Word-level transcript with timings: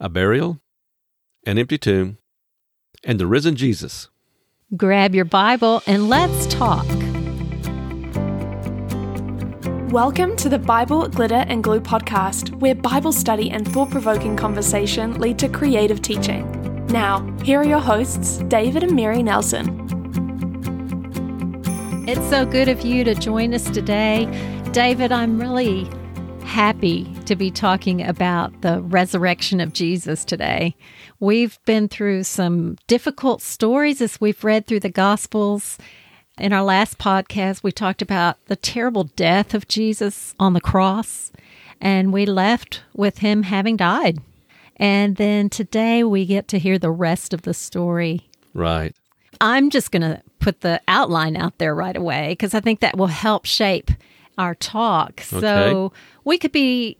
a 0.00 0.08
burial, 0.08 0.60
an 1.44 1.58
empty 1.58 1.76
tomb, 1.76 2.18
and 3.02 3.18
the 3.18 3.26
risen 3.26 3.56
Jesus. 3.56 4.08
Grab 4.76 5.12
your 5.12 5.24
Bible 5.24 5.82
and 5.88 6.08
let's 6.08 6.46
talk. 6.46 6.86
Welcome 9.90 10.36
to 10.36 10.48
the 10.48 10.58
Bible 10.58 11.08
Glitter 11.08 11.44
and 11.48 11.64
Glue 11.64 11.80
podcast, 11.80 12.54
where 12.60 12.76
Bible 12.76 13.10
study 13.10 13.50
and 13.50 13.66
thought 13.66 13.90
provoking 13.90 14.36
conversation 14.36 15.18
lead 15.18 15.36
to 15.40 15.48
creative 15.48 16.00
teaching. 16.00 16.86
Now, 16.86 17.26
here 17.42 17.58
are 17.58 17.64
your 17.64 17.80
hosts, 17.80 18.38
David 18.46 18.84
and 18.84 18.94
Mary 18.94 19.22
Nelson. 19.22 19.84
It's 22.06 22.28
so 22.30 22.46
good 22.46 22.68
of 22.68 22.82
you 22.82 23.02
to 23.02 23.16
join 23.16 23.52
us 23.52 23.68
today. 23.68 24.26
David, 24.72 25.10
I'm 25.10 25.40
really 25.40 25.90
happy 26.48 27.04
to 27.26 27.36
be 27.36 27.50
talking 27.50 28.02
about 28.02 28.62
the 28.62 28.80
resurrection 28.80 29.60
of 29.60 29.74
Jesus 29.74 30.24
today. 30.24 30.74
We've 31.20 31.58
been 31.66 31.88
through 31.88 32.24
some 32.24 32.78
difficult 32.86 33.42
stories 33.42 34.00
as 34.00 34.18
we've 34.18 34.42
read 34.42 34.66
through 34.66 34.80
the 34.80 34.88
Gospels. 34.88 35.76
In 36.38 36.54
our 36.54 36.62
last 36.62 36.96
podcast, 36.96 37.62
we 37.62 37.70
talked 37.70 38.00
about 38.00 38.42
the 38.46 38.56
terrible 38.56 39.04
death 39.04 39.52
of 39.52 39.68
Jesus 39.68 40.34
on 40.40 40.54
the 40.54 40.60
cross, 40.60 41.30
and 41.82 42.14
we 42.14 42.24
left 42.24 42.82
with 42.94 43.18
him 43.18 43.42
having 43.42 43.76
died. 43.76 44.18
And 44.76 45.16
then 45.16 45.50
today 45.50 46.02
we 46.02 46.24
get 46.24 46.48
to 46.48 46.58
hear 46.58 46.78
the 46.78 46.90
rest 46.90 47.34
of 47.34 47.42
the 47.42 47.52
story. 47.52 48.26
Right. 48.54 48.96
I'm 49.38 49.68
just 49.68 49.90
going 49.92 50.02
to 50.02 50.22
put 50.38 50.62
the 50.62 50.80
outline 50.88 51.36
out 51.36 51.58
there 51.58 51.74
right 51.74 51.96
away 51.96 52.30
because 52.30 52.54
I 52.54 52.60
think 52.60 52.80
that 52.80 52.96
will 52.96 53.08
help 53.08 53.44
shape 53.44 53.90
our 54.38 54.54
talk. 54.54 55.20
Okay. 55.32 55.40
So 55.40 55.92
we 56.24 56.38
could 56.38 56.52
be 56.52 56.96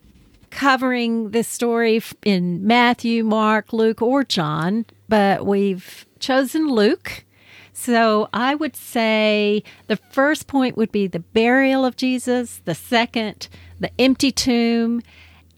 covering 0.50 1.30
this 1.30 1.48
story 1.48 2.02
in 2.24 2.66
Matthew, 2.66 3.24
Mark, 3.24 3.72
Luke, 3.72 4.02
or 4.02 4.24
John, 4.24 4.86
but 5.08 5.46
we've 5.46 6.06
chosen 6.18 6.68
Luke. 6.68 7.24
So 7.72 8.28
I 8.32 8.54
would 8.54 8.74
say 8.74 9.62
the 9.86 9.96
first 9.96 10.46
point 10.48 10.76
would 10.76 10.90
be 10.90 11.06
the 11.06 11.20
burial 11.20 11.84
of 11.84 11.96
Jesus, 11.96 12.60
the 12.64 12.74
second, 12.74 13.48
the 13.78 13.90
empty 14.00 14.32
tomb, 14.32 15.00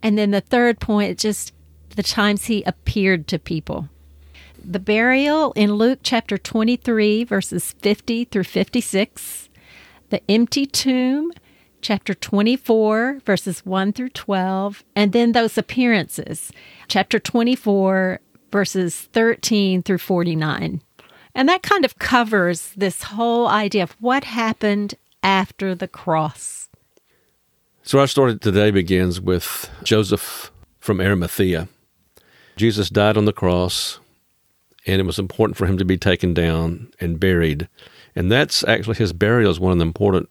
and 0.03 0.19
then 0.19 0.31
the 0.31 0.43
third 0.43 0.81
point, 0.81 1.19
just 1.19 1.55
the 1.97 2.03
times 2.03 2.45
he 2.45 2.63
appeared 2.65 3.27
to 3.29 3.39
people. 3.39 3.89
The 4.63 4.79
burial 4.79 5.53
in 5.53 5.75
Luke 5.75 6.01
chapter 6.03 6.37
23, 6.37 7.25
verses 7.25 7.73
50 7.81 8.27
through 8.27 8.45
56, 8.45 9.49
the 10.11 10.21
empty 10.31 10.67
tomb 10.67 11.33
chapter 11.81 12.15
24, 12.15 13.21
verses 13.25 13.65
1 13.65 13.93
through 13.93 14.11
12, 14.11 14.85
and 14.95 15.13
then 15.13 15.33
those 15.33 15.59
appearances, 15.59 16.53
chapter 16.89 17.19
24, 17.19 18.21
verses 18.51 19.09
13 19.13 19.83
through 19.83 19.99
49. 19.99 20.83
And 21.35 21.49
that 21.49 21.63
kind 21.63 21.85
of 21.85 21.99
covers 21.99 22.73
this 22.77 23.05
whole 23.05 23.47
idea 23.47 23.83
of 23.83 23.97
what 24.01 24.25
happened 24.25 24.95
after 25.23 25.75
the 25.75 25.89
cross. 25.89 26.69
So 27.83 27.99
our 27.99 28.07
story 28.07 28.39
today 28.39 28.71
begins 28.71 29.21
with 29.21 29.71
Joseph 29.83 30.51
from 30.81 31.01
Arimathea. 31.01 31.69
Jesus 32.57 32.91
died 32.91 33.17
on 33.17 33.25
the 33.25 33.33
cross, 33.33 34.01
and 34.87 35.01
it 35.01 35.07
was 35.07 35.19
important 35.19 35.57
for 35.57 35.67
him 35.67 35.79
to 35.79 35.85
be 35.85 35.97
taken 35.97 36.35
down 36.35 36.93
and 37.01 37.21
buried. 37.21 37.69
And 38.15 38.31
that's 38.31 38.65
actually 38.65 38.97
his 38.97 39.13
burial 39.13 39.51
is 39.51 39.61
one 39.61 39.73
of 39.73 39.79
the 39.79 39.85
important 39.85 40.29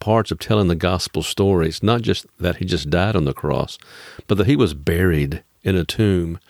parts 0.00 0.30
of 0.30 0.38
telling 0.38 0.68
the 0.68 0.74
gospel 0.74 1.22
stories, 1.22 1.82
not 1.82 2.02
just 2.02 2.26
that 2.38 2.56
he 2.56 2.64
just 2.64 2.90
died 2.90 3.14
on 3.14 3.24
the 3.24 3.32
cross, 3.32 3.78
but 4.26 4.36
that 4.38 4.46
he 4.46 4.56
was 4.56 4.74
buried 4.74 5.44
in 5.62 5.76
a 5.76 5.84
tomb. 5.84 6.40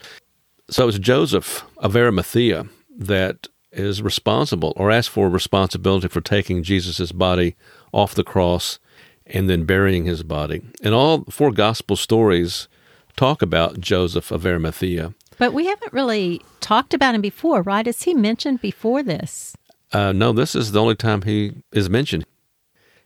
So 0.70 0.88
it's 0.88 0.98
Joseph 0.98 1.64
of 1.78 1.96
Arimathea 1.96 2.66
that 2.96 3.48
is 3.72 4.02
responsible 4.02 4.72
or 4.76 4.90
asked 4.90 5.10
for 5.10 5.28
responsibility 5.28 6.08
for 6.08 6.20
taking 6.20 6.62
Jesus' 6.62 7.12
body 7.12 7.56
off 7.92 8.14
the 8.14 8.24
cross 8.24 8.78
and 9.26 9.48
then 9.48 9.64
burying 9.64 10.04
his 10.06 10.22
body. 10.22 10.62
And 10.82 10.94
all 10.94 11.24
four 11.24 11.52
gospel 11.52 11.96
stories 11.96 12.68
talk 13.16 13.42
about 13.42 13.80
Joseph 13.80 14.30
of 14.30 14.46
Arimathea. 14.46 15.14
But 15.38 15.52
we 15.52 15.66
haven't 15.66 15.92
really 15.92 16.42
talked 16.60 16.94
about 16.94 17.14
him 17.14 17.20
before, 17.20 17.62
right? 17.62 17.86
Is 17.86 18.02
he 18.02 18.14
mentioned 18.14 18.60
before 18.60 19.02
this? 19.02 19.56
Uh, 19.92 20.12
no, 20.12 20.32
this 20.32 20.54
is 20.54 20.72
the 20.72 20.80
only 20.80 20.94
time 20.94 21.22
he 21.22 21.52
is 21.72 21.90
mentioned. 21.90 22.24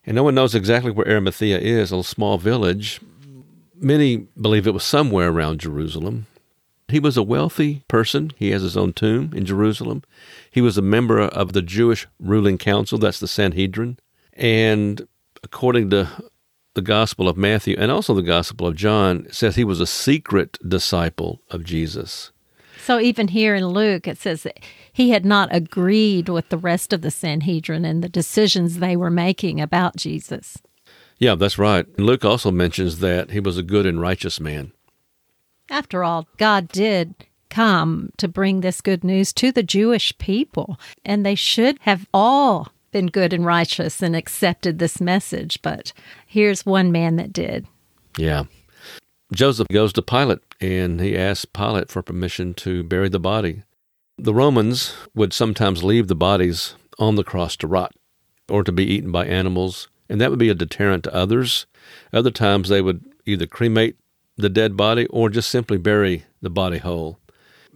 And 0.06 0.14
no 0.14 0.22
one 0.22 0.34
knows 0.34 0.54
exactly 0.54 0.90
where 0.90 1.08
Arimathea 1.08 1.58
is, 1.58 1.92
a 1.92 2.02
small 2.02 2.38
village. 2.38 3.00
Many 3.76 4.28
believe 4.40 4.66
it 4.66 4.74
was 4.74 4.84
somewhere 4.84 5.30
around 5.30 5.60
Jerusalem. 5.60 6.26
He 6.88 7.00
was 7.00 7.16
a 7.16 7.22
wealthy 7.22 7.82
person. 7.88 8.30
He 8.36 8.50
has 8.50 8.62
his 8.62 8.76
own 8.76 8.92
tomb 8.92 9.32
in 9.34 9.46
Jerusalem. 9.46 10.02
He 10.50 10.60
was 10.60 10.76
a 10.76 10.82
member 10.82 11.20
of 11.20 11.52
the 11.52 11.62
Jewish 11.62 12.06
ruling 12.20 12.58
council, 12.58 12.98
that's 12.98 13.20
the 13.20 13.28
Sanhedrin. 13.28 13.98
And 14.34 15.08
according 15.42 15.90
to 15.90 16.08
the 16.74 16.82
Gospel 16.82 17.28
of 17.28 17.36
Matthew 17.36 17.76
and 17.78 17.90
also 17.90 18.14
the 18.14 18.22
Gospel 18.22 18.66
of 18.66 18.76
John, 18.76 19.26
says 19.30 19.56
he 19.56 19.64
was 19.64 19.80
a 19.80 19.86
secret 19.86 20.58
disciple 20.68 21.40
of 21.50 21.64
Jesus. 21.64 22.32
So 22.84 23.00
even 23.00 23.28
here 23.28 23.54
in 23.54 23.66
Luke, 23.68 24.06
it 24.06 24.18
says 24.18 24.42
that 24.42 24.60
he 24.94 25.10
had 25.10 25.26
not 25.26 25.48
agreed 25.50 26.28
with 26.28 26.48
the 26.50 26.56
rest 26.56 26.92
of 26.92 27.02
the 27.02 27.10
Sanhedrin 27.10 27.84
and 27.84 28.02
the 28.02 28.08
decisions 28.08 28.78
they 28.78 28.96
were 28.96 29.10
making 29.10 29.60
about 29.60 29.96
Jesus. 29.96 30.56
Yeah, 31.18 31.34
that's 31.34 31.58
right. 31.58 31.84
Luke 31.98 32.24
also 32.24 32.52
mentions 32.52 33.00
that 33.00 33.32
he 33.32 33.40
was 33.40 33.58
a 33.58 33.62
good 33.64 33.86
and 33.86 34.00
righteous 34.00 34.38
man. 34.38 34.72
After 35.68 36.04
all, 36.04 36.28
God 36.36 36.68
did 36.68 37.14
come 37.50 38.10
to 38.18 38.28
bring 38.28 38.60
this 38.60 38.80
good 38.80 39.02
news 39.02 39.32
to 39.32 39.50
the 39.50 39.64
Jewish 39.64 40.16
people, 40.18 40.78
and 41.04 41.26
they 41.26 41.34
should 41.34 41.76
have 41.80 42.06
all 42.14 42.68
been 42.92 43.08
good 43.08 43.32
and 43.32 43.44
righteous 43.44 44.00
and 44.00 44.14
accepted 44.14 44.78
this 44.78 45.00
message. 45.00 45.60
But 45.60 45.92
here's 46.24 46.64
one 46.64 46.92
man 46.92 47.16
that 47.16 47.32
did. 47.32 47.66
Yeah. 48.16 48.44
Joseph 49.32 49.66
goes 49.72 49.92
to 49.94 50.02
Pilate 50.02 50.38
and 50.60 51.00
he 51.00 51.18
asks 51.18 51.46
Pilate 51.46 51.90
for 51.90 52.02
permission 52.02 52.54
to 52.54 52.84
bury 52.84 53.08
the 53.08 53.18
body. 53.18 53.64
The 54.16 54.34
Romans 54.34 54.94
would 55.14 55.32
sometimes 55.32 55.82
leave 55.82 56.06
the 56.06 56.14
bodies 56.14 56.76
on 56.98 57.16
the 57.16 57.24
cross 57.24 57.56
to 57.56 57.66
rot 57.66 57.92
or 58.48 58.62
to 58.62 58.70
be 58.70 58.84
eaten 58.84 59.10
by 59.10 59.26
animals, 59.26 59.88
and 60.08 60.20
that 60.20 60.30
would 60.30 60.38
be 60.38 60.48
a 60.48 60.54
deterrent 60.54 61.04
to 61.04 61.14
others. 61.14 61.66
Other 62.12 62.30
times 62.30 62.68
they 62.68 62.80
would 62.80 63.04
either 63.26 63.46
cremate 63.46 63.96
the 64.36 64.48
dead 64.48 64.76
body 64.76 65.06
or 65.06 65.30
just 65.30 65.50
simply 65.50 65.78
bury 65.78 66.24
the 66.40 66.50
body 66.50 66.78
whole. 66.78 67.18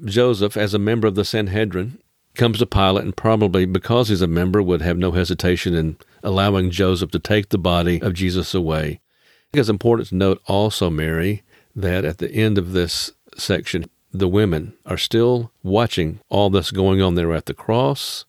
Joseph, 0.04 0.56
as 0.56 0.74
a 0.74 0.78
member 0.78 1.08
of 1.08 1.16
the 1.16 1.24
Sanhedrin, 1.24 1.98
comes 2.34 2.58
to 2.58 2.66
Pilate 2.66 3.04
and 3.04 3.16
probably 3.16 3.66
because 3.66 4.08
he's 4.08 4.22
a 4.22 4.28
member 4.28 4.62
would 4.62 4.80
have 4.80 4.96
no 4.96 5.10
hesitation 5.10 5.74
in 5.74 5.96
allowing 6.22 6.70
Joseph 6.70 7.10
to 7.10 7.18
take 7.18 7.48
the 7.48 7.58
body 7.58 8.00
of 8.00 8.14
Jesus 8.14 8.54
away. 8.54 8.84
I 8.84 9.50
think 9.52 9.60
it's 9.60 9.68
important 9.68 10.08
to 10.10 10.14
note 10.14 10.40
also, 10.46 10.88
Mary, 10.88 11.42
that 11.74 12.04
at 12.04 12.18
the 12.18 12.30
end 12.30 12.58
of 12.58 12.72
this 12.72 13.10
section, 13.36 13.86
the 14.12 14.28
women 14.28 14.74
are 14.86 14.98
still 14.98 15.52
watching 15.62 16.20
all 16.28 16.50
this 16.50 16.70
going 16.70 17.00
on. 17.02 17.14
They're 17.14 17.34
at 17.34 17.46
the 17.46 17.54
cross, 17.54 18.24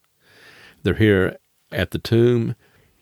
they're 0.84 0.96
here 0.96 1.38
at 1.72 1.92
the 1.92 2.00
tomb, 2.00 2.56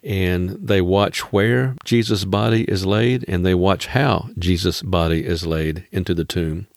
and 0.04 0.52
they 0.52 0.82
watch 0.82 1.32
where 1.34 1.76
Jesus' 1.84 2.26
body 2.26 2.64
is 2.64 2.86
laid, 2.86 3.26
and 3.28 3.46
they 3.46 3.56
watch 3.56 3.88
how 3.88 4.30
Jesus' 4.38 4.82
body 4.82 5.26
is 5.26 5.46
laid 5.46 5.86
into 5.92 6.14
the 6.14 6.26
tomb. 6.26 6.68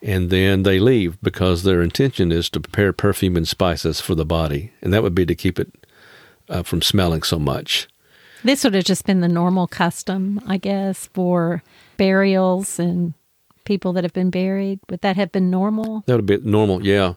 And 0.00 0.30
then 0.30 0.62
they 0.62 0.78
leave 0.78 1.20
because 1.20 1.62
their 1.62 1.82
intention 1.82 2.30
is 2.30 2.48
to 2.50 2.60
prepare 2.60 2.92
perfume 2.92 3.36
and 3.36 3.48
spices 3.48 4.00
for 4.00 4.14
the 4.14 4.24
body, 4.24 4.72
and 4.80 4.92
that 4.92 5.02
would 5.02 5.14
be 5.14 5.26
to 5.26 5.34
keep 5.34 5.58
it 5.58 5.72
uh, 6.48 6.62
from 6.62 6.82
smelling 6.82 7.22
so 7.22 7.38
much. 7.38 7.88
This 8.44 8.62
would 8.62 8.74
have 8.74 8.84
just 8.84 9.04
been 9.04 9.20
the 9.20 9.28
normal 9.28 9.66
custom, 9.66 10.40
I 10.46 10.58
guess, 10.58 11.08
for 11.12 11.62
burials 11.96 12.78
and 12.78 13.14
people 13.68 13.92
that 13.92 14.02
have 14.02 14.14
been 14.14 14.30
buried. 14.30 14.80
Would 14.88 15.02
that 15.02 15.16
have 15.16 15.30
been 15.30 15.50
normal? 15.50 16.02
That 16.06 16.16
would 16.16 16.26
be 16.26 16.38
normal, 16.38 16.84
yeah. 16.84 17.14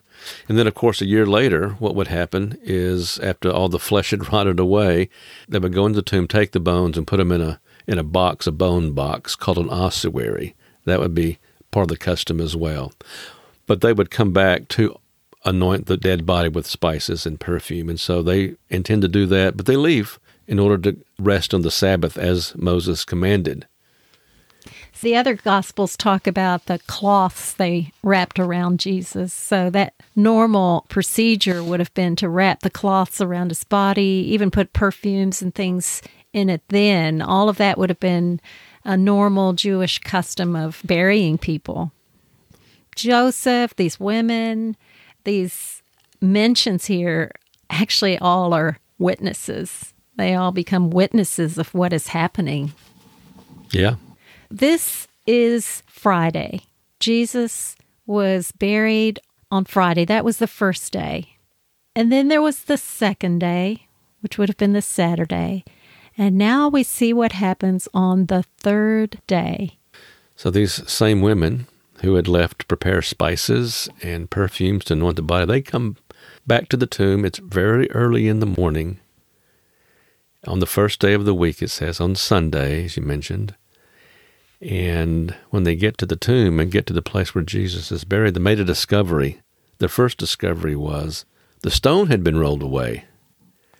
And 0.49 0.57
then, 0.57 0.67
of 0.67 0.75
course, 0.75 1.01
a 1.01 1.05
year 1.05 1.25
later, 1.25 1.69
what 1.79 1.95
would 1.95 2.09
happen 2.09 2.57
is 2.61 3.17
after 3.19 3.49
all 3.49 3.69
the 3.69 3.79
flesh 3.79 4.11
had 4.11 4.31
rotted 4.33 4.59
away, 4.59 5.09
they 5.47 5.59
would 5.59 5.73
go 5.73 5.85
into 5.85 5.95
the 5.95 6.01
tomb, 6.01 6.27
take 6.27 6.51
the 6.51 6.59
bones, 6.59 6.97
and 6.97 7.07
put 7.07 7.17
them 7.17 7.31
in 7.31 7.41
a 7.41 7.59
in 7.87 7.97
a 7.97 8.03
box, 8.03 8.45
a 8.45 8.51
bone 8.51 8.91
box 8.91 9.35
called 9.35 9.57
an 9.57 9.69
ossuary. 9.69 10.53
That 10.85 10.99
would 10.99 11.15
be 11.15 11.39
part 11.71 11.85
of 11.85 11.87
the 11.89 11.97
custom 11.97 12.39
as 12.39 12.55
well. 12.55 12.93
But 13.65 13.81
they 13.81 13.93
would 13.93 14.11
come 14.11 14.33
back 14.33 14.67
to 14.69 14.99
anoint 15.45 15.87
the 15.87 15.97
dead 15.97 16.25
body 16.25 16.49
with 16.49 16.67
spices 16.67 17.25
and 17.25 17.39
perfume, 17.39 17.89
and 17.89 17.99
so 17.99 18.21
they 18.21 18.55
intend 18.69 19.01
to 19.03 19.07
do 19.07 19.25
that. 19.27 19.55
But 19.55 19.65
they 19.65 19.77
leave 19.77 20.19
in 20.47 20.59
order 20.59 20.77
to 20.91 20.99
rest 21.17 21.53
on 21.53 21.61
the 21.61 21.71
Sabbath 21.71 22.17
as 22.17 22.53
Moses 22.55 23.05
commanded. 23.05 23.67
The 24.99 25.15
other 25.15 25.33
gospels 25.33 25.97
talk 25.97 26.27
about 26.27 26.65
the 26.65 26.79
cloths 26.85 27.53
they 27.53 27.91
wrapped 28.03 28.37
around 28.37 28.79
Jesus. 28.79 29.33
So 29.33 29.69
that 29.71 29.95
normal 30.15 30.85
procedure 30.89 31.63
would 31.63 31.79
have 31.79 31.93
been 31.93 32.15
to 32.17 32.29
wrap 32.29 32.59
the 32.59 32.69
cloths 32.69 33.21
around 33.21 33.49
his 33.49 33.63
body, 33.63 34.25
even 34.29 34.51
put 34.51 34.73
perfumes 34.73 35.41
and 35.41 35.55
things 35.55 36.01
in 36.33 36.49
it 36.49 36.61
then. 36.67 37.21
All 37.21 37.49
of 37.49 37.57
that 37.57 37.77
would 37.77 37.89
have 37.89 37.99
been 37.99 38.39
a 38.83 38.97
normal 38.97 39.53
Jewish 39.53 39.99
custom 39.99 40.55
of 40.55 40.81
burying 40.83 41.37
people. 41.37 41.91
Joseph, 42.95 43.75
these 43.75 43.99
women, 43.99 44.75
these 45.23 45.81
mentions 46.19 46.85
here 46.85 47.31
actually 47.69 48.17
all 48.19 48.53
are 48.53 48.77
witnesses. 48.99 49.93
They 50.17 50.35
all 50.35 50.51
become 50.51 50.89
witnesses 50.89 51.57
of 51.57 51.73
what 51.73 51.93
is 51.93 52.07
happening. 52.07 52.73
Yeah. 53.71 53.95
This 54.53 55.07
is 55.25 55.81
Friday. 55.87 56.63
Jesus 56.99 57.77
was 58.05 58.51
buried 58.51 59.21
on 59.49 59.63
Friday. 59.63 60.03
That 60.03 60.25
was 60.25 60.39
the 60.39 60.47
first 60.47 60.91
day. 60.91 61.37
And 61.95 62.11
then 62.11 62.27
there 62.27 62.41
was 62.41 62.65
the 62.65 62.77
second 62.77 63.39
day, 63.39 63.87
which 64.19 64.37
would 64.37 64.49
have 64.49 64.57
been 64.57 64.73
the 64.73 64.81
Saturday. 64.81 65.63
And 66.17 66.37
now 66.37 66.67
we 66.67 66.83
see 66.83 67.13
what 67.13 67.31
happens 67.31 67.87
on 67.93 68.25
the 68.25 68.43
third 68.57 69.21
day. 69.25 69.77
So 70.35 70.51
these 70.51 70.85
same 70.91 71.21
women 71.21 71.67
who 72.01 72.15
had 72.15 72.27
left 72.27 72.59
to 72.59 72.65
prepare 72.65 73.01
spices 73.01 73.87
and 74.01 74.29
perfumes 74.29 74.83
to 74.85 74.93
anoint 74.93 75.15
the 75.15 75.21
body, 75.21 75.45
they 75.45 75.61
come 75.61 75.95
back 76.45 76.67
to 76.69 76.77
the 76.77 76.87
tomb. 76.87 77.23
It's 77.23 77.39
very 77.39 77.89
early 77.91 78.27
in 78.27 78.41
the 78.41 78.45
morning. 78.45 78.99
On 80.45 80.59
the 80.59 80.65
first 80.65 80.99
day 80.99 81.13
of 81.13 81.23
the 81.23 81.33
week, 81.33 81.61
it 81.61 81.69
says, 81.69 82.01
on 82.01 82.15
Sunday, 82.15 82.83
as 82.83 82.97
you 82.97 83.03
mentioned. 83.03 83.55
And 84.61 85.35
when 85.49 85.63
they 85.63 85.75
get 85.75 85.97
to 85.99 86.05
the 86.05 86.15
tomb 86.15 86.59
and 86.59 86.71
get 86.71 86.85
to 86.87 86.93
the 86.93 87.01
place 87.01 87.33
where 87.33 87.43
Jesus 87.43 87.91
is 87.91 88.03
buried, 88.03 88.35
they 88.35 88.39
made 88.39 88.59
a 88.59 88.65
discovery. 88.65 89.41
The 89.79 89.89
first 89.89 90.17
discovery 90.17 90.75
was 90.75 91.25
the 91.61 91.71
stone 91.71 92.07
had 92.07 92.23
been 92.23 92.37
rolled 92.37 92.61
away. 92.61 93.05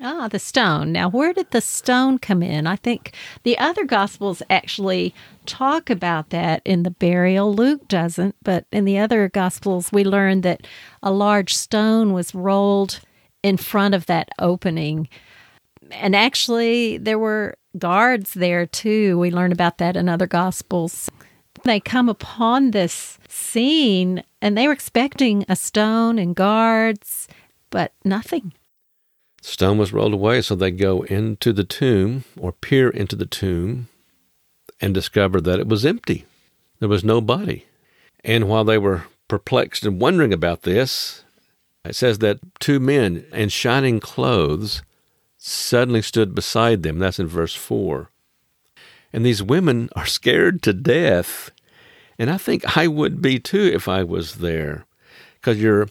Ah, 0.04 0.28
the 0.28 0.40
stone. 0.40 0.92
Now, 0.92 1.10
where 1.10 1.32
did 1.32 1.52
the 1.52 1.62
stone 1.62 2.18
come 2.18 2.42
in? 2.42 2.66
I 2.66 2.76
think 2.76 3.14
the 3.44 3.56
other 3.60 3.86
Gospels 3.86 4.42
actually 4.50 5.14
talk 5.46 5.92
about 5.92 6.32
that 6.32 6.64
in 6.66 6.82
the 6.82 6.90
burial. 6.90 7.54
Luke 7.54 7.88
doesn't, 7.88 8.36
but 8.42 8.66
in 8.72 8.86
the 8.86 8.98
other 8.98 9.30
Gospels, 9.30 9.92
we 9.92 10.04
learn 10.04 10.42
that 10.42 10.66
a 11.04 11.12
large 11.12 11.54
stone 11.54 12.14
was 12.14 12.34
rolled 12.34 13.02
in 13.44 13.58
front 13.58 13.94
of 13.94 14.08
that 14.08 14.30
opening. 14.40 15.08
And 15.92 16.16
actually, 16.16 16.98
there 16.98 17.20
were 17.20 17.56
guards 17.78 18.34
there 18.34 18.66
too. 18.66 19.18
We 19.18 19.32
learn 19.32 19.52
about 19.52 19.78
that 19.80 19.96
in 19.96 20.10
other 20.10 20.28
Gospels. 20.28 21.10
They 21.64 21.80
come 21.80 22.10
upon 22.10 22.72
this 22.72 23.20
scene 23.28 24.24
and 24.42 24.58
they 24.58 24.68
were 24.68 24.74
expecting 24.74 25.46
a 25.48 25.56
stone 25.56 26.18
and 26.18 26.36
guards, 26.36 27.28
but 27.70 27.94
nothing. 28.04 28.54
Stone 29.42 29.78
was 29.78 29.94
rolled 29.94 30.14
away, 30.14 30.42
so 30.42 30.56
they 30.56 30.72
go 30.72 31.02
into 31.04 31.52
the 31.52 31.64
tomb 31.64 32.24
or 32.40 32.52
peer 32.52 32.90
into 32.90 33.16
the 33.16 33.26
tomb 33.26 33.88
and 34.80 34.94
discover 34.94 35.42
that 35.42 35.60
it 35.60 35.68
was 35.68 35.86
empty. 35.86 36.26
There 36.80 36.90
was 36.90 37.04
no 37.04 37.22
body. 37.22 37.66
And 38.24 38.48
while 38.48 38.64
they 38.64 38.78
were 38.78 39.04
perplexed 39.28 39.86
and 39.86 40.00
wondering 40.00 40.34
about 40.34 40.64
this, 40.64 41.24
it 41.84 41.96
says 41.96 42.20
that 42.20 42.40
two 42.60 42.80
men 42.80 43.26
in 43.32 43.50
shining 43.50 44.00
clothes 44.00 44.84
suddenly 45.44 46.04
stood 46.04 46.36
beside 46.36 46.84
them. 46.84 47.00
That's 47.00 47.20
in 47.20 47.26
verse 47.26 47.56
4. 47.56 48.12
And 49.12 49.26
these 49.26 49.42
women 49.42 49.90
are 49.96 50.06
scared 50.06 50.62
to 50.64 50.72
death. 50.72 51.50
And 52.20 52.30
I 52.30 52.38
think 52.38 52.78
I 52.78 52.88
would 52.88 53.22
be 53.22 53.40
too 53.40 53.72
if 53.74 53.88
I 53.88 54.04
was 54.04 54.36
there. 54.36 54.86
Because 55.36 55.60
you're 55.60 55.90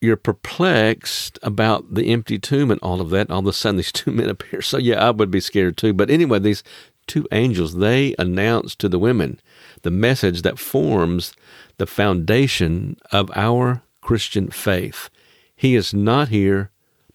you're 0.00 0.16
perplexed 0.16 1.38
about 1.42 1.94
the 1.94 2.12
empty 2.12 2.38
tomb 2.38 2.70
and 2.70 2.80
all 2.82 3.00
of 3.00 3.10
that. 3.10 3.22
And 3.22 3.30
all 3.30 3.40
of 3.40 3.46
a 3.46 3.52
sudden, 3.54 3.78
these 3.78 3.90
two 3.92 4.12
men 4.12 4.28
appear. 4.28 4.60
So, 4.60 4.76
yeah, 4.76 5.06
I 5.06 5.10
would 5.10 5.30
be 5.30 5.40
scared 5.40 5.78
too. 5.78 5.94
But 5.94 6.10
anyway, 6.10 6.38
these 6.38 6.62
two 7.06 7.26
angels, 7.32 7.76
they 7.76 8.14
announce 8.18 8.74
to 8.76 8.88
the 8.88 8.98
women 8.98 9.40
the 9.82 9.90
message 9.90 10.42
that 10.42 10.58
forms 10.58 11.32
the 11.78 11.86
foundation 11.86 12.98
of 13.10 13.30
our 13.34 13.82
Christian 14.02 14.50
faith. 14.50 15.08
He 15.56 15.74
is 15.74 15.94
not 15.94 16.28
here, 16.28 16.70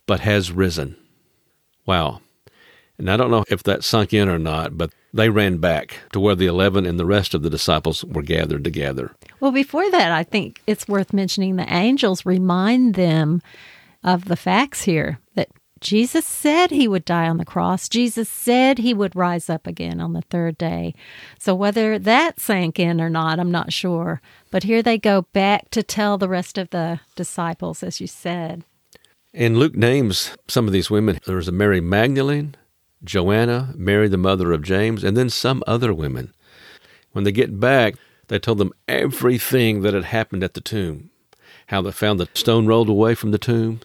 but 0.07 0.21
has 0.21 0.51
risen. 0.51 0.97
Wow. 1.85 2.21
And 2.97 3.09
I 3.09 3.17
don't 3.17 3.31
know 3.31 3.43
if 3.49 3.63
that 3.63 3.83
sunk 3.83 4.13
in 4.13 4.29
or 4.29 4.39
not, 4.39 4.77
but 4.77 4.91
they 5.13 5.29
ran 5.29 5.57
back 5.57 5.99
to 6.11 6.19
where 6.19 6.35
the 6.35 6.45
11 6.45 6.85
and 6.85 6.99
the 6.99 7.05
rest 7.05 7.33
of 7.33 7.43
the 7.43 7.49
disciples 7.49 8.03
were 8.03 8.21
gathered 8.21 8.63
together. 8.63 9.15
Well, 9.39 9.51
before 9.51 9.89
that, 9.91 10.11
I 10.11 10.23
think 10.23 10.61
it's 10.67 10.87
worth 10.87 11.13
mentioning 11.13 11.55
the 11.55 11.71
angels 11.73 12.25
remind 12.25 12.95
them 12.95 13.41
of 14.03 14.25
the 14.25 14.35
facts 14.35 14.83
here 14.83 15.19
that 15.35 15.49
Jesus 15.79 16.25
said 16.25 16.71
he 16.71 16.87
would 16.87 17.03
die 17.03 17.27
on 17.27 17.37
the 17.37 17.45
cross. 17.45 17.89
Jesus 17.89 18.29
said 18.29 18.77
he 18.77 18.93
would 18.93 19.15
rise 19.15 19.49
up 19.49 19.67
again 19.67 19.99
on 19.99 20.13
the 20.13 20.21
third 20.21 20.57
day. 20.57 20.95
So 21.39 21.53
whether 21.53 21.99
that 21.99 22.39
sank 22.39 22.79
in 22.79 23.01
or 23.01 23.09
not, 23.09 23.39
I'm 23.39 23.51
not 23.51 23.73
sure. 23.73 24.21
But 24.49 24.63
here 24.63 24.81
they 24.81 24.97
go 24.97 25.23
back 25.33 25.69
to 25.71 25.83
tell 25.83 26.17
the 26.17 26.29
rest 26.29 26.57
of 26.57 26.69
the 26.69 27.01
disciples, 27.15 27.83
as 27.83 27.99
you 27.99 28.07
said. 28.07 28.63
And 29.33 29.57
Luke 29.57 29.75
names 29.75 30.37
some 30.47 30.67
of 30.67 30.73
these 30.73 30.91
women. 30.91 31.19
There 31.25 31.35
was 31.35 31.47
a 31.47 31.51
Mary 31.51 31.81
Magdalene, 31.81 32.55
Joanna, 33.03 33.73
Mary, 33.75 34.07
the 34.07 34.17
mother 34.17 34.51
of 34.51 34.61
James, 34.61 35.03
and 35.03 35.17
then 35.17 35.29
some 35.29 35.63
other 35.65 35.93
women. 35.93 36.33
When 37.13 37.23
they 37.23 37.31
get 37.31 37.59
back, 37.59 37.95
they 38.27 38.39
told 38.39 38.59
them 38.59 38.73
everything 38.87 39.81
that 39.81 39.93
had 39.93 40.05
happened 40.05 40.43
at 40.43 40.53
the 40.53 40.61
tomb 40.61 41.09
how 41.67 41.81
they 41.81 41.91
found 41.91 42.19
the 42.19 42.29
stone 42.33 42.65
rolled 42.65 42.89
away 42.89 43.15
from 43.15 43.31
the 43.31 43.37
tomb, 43.37 43.79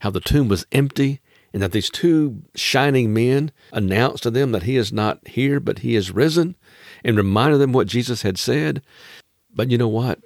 how 0.00 0.10
the 0.10 0.20
tomb 0.20 0.48
was 0.48 0.66
empty, 0.72 1.20
and 1.52 1.62
that 1.62 1.72
these 1.72 1.90
two 1.90 2.42
shining 2.54 3.12
men 3.12 3.50
announced 3.72 4.22
to 4.24 4.30
them 4.30 4.52
that 4.52 4.64
he 4.64 4.76
is 4.76 4.92
not 4.92 5.26
here, 5.26 5.60
but 5.60 5.80
he 5.80 5.94
is 5.94 6.10
risen, 6.10 6.56
and 7.04 7.16
reminded 7.16 7.58
them 7.58 7.72
what 7.72 7.86
Jesus 7.86 8.22
had 8.22 8.38
said. 8.38 8.82
But 9.54 9.70
you 9.70 9.78
know 9.78 9.88
what? 9.88 10.20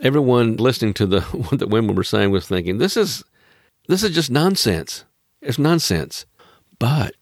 Everyone 0.00 0.56
listening 0.56 0.94
to 0.94 1.06
the 1.06 1.20
what 1.48 1.58
the 1.58 1.66
women 1.66 1.94
were 1.94 2.04
saying 2.04 2.30
was 2.30 2.46
thinking, 2.46 2.78
this 2.78 2.96
is 2.96 3.24
this 3.88 4.02
is 4.02 4.14
just 4.14 4.30
nonsense. 4.30 5.04
It's 5.42 5.58
nonsense. 5.58 6.26
But 6.78 7.14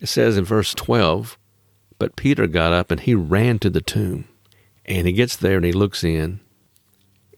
it 0.00 0.08
says 0.08 0.36
in 0.36 0.44
verse 0.44 0.74
12, 0.74 1.38
but 1.98 2.16
Peter 2.16 2.46
got 2.46 2.72
up 2.72 2.90
and 2.90 3.00
he 3.00 3.14
ran 3.14 3.58
to 3.60 3.70
the 3.70 3.80
tomb. 3.80 4.26
And 4.86 5.06
he 5.06 5.12
gets 5.12 5.36
there 5.36 5.56
and 5.56 5.64
he 5.64 5.72
looks 5.72 6.02
in, 6.02 6.40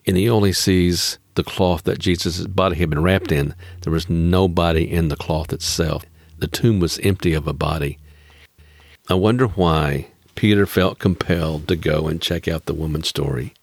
and 0.06 0.16
he 0.16 0.30
only 0.30 0.52
sees 0.52 1.18
the 1.34 1.44
cloth 1.44 1.82
that 1.84 1.98
Jesus' 1.98 2.46
body 2.46 2.76
had 2.76 2.90
been 2.90 3.02
wrapped 3.02 3.32
in. 3.32 3.54
There 3.82 3.92
was 3.92 4.08
no 4.08 4.48
body 4.48 4.90
in 4.90 5.08
the 5.08 5.16
cloth 5.16 5.52
itself. 5.52 6.04
The 6.38 6.46
tomb 6.46 6.80
was 6.80 6.98
empty 7.00 7.34
of 7.34 7.46
a 7.46 7.52
body. 7.52 7.98
I 9.08 9.14
wonder 9.14 9.48
why 9.48 10.08
Peter 10.34 10.66
felt 10.66 10.98
compelled 10.98 11.68
to 11.68 11.76
go 11.76 12.06
and 12.06 12.22
check 12.22 12.48
out 12.48 12.66
the 12.66 12.74
woman's 12.74 13.08
story. 13.08 13.54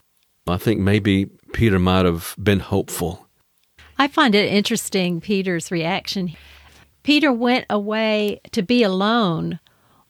I 0.45 0.57
think 0.57 0.79
maybe 0.79 1.27
Peter 1.53 1.79
might 1.79 2.05
have 2.05 2.35
been 2.41 2.59
hopeful. 2.59 3.28
I 3.99 4.07
find 4.07 4.33
it 4.33 4.51
interesting, 4.51 5.19
Peter's 5.19 5.71
reaction. 5.71 6.33
Peter 7.03 7.33
went 7.33 7.65
away 7.69 8.39
to 8.53 8.61
be 8.61 8.81
alone, 8.81 9.59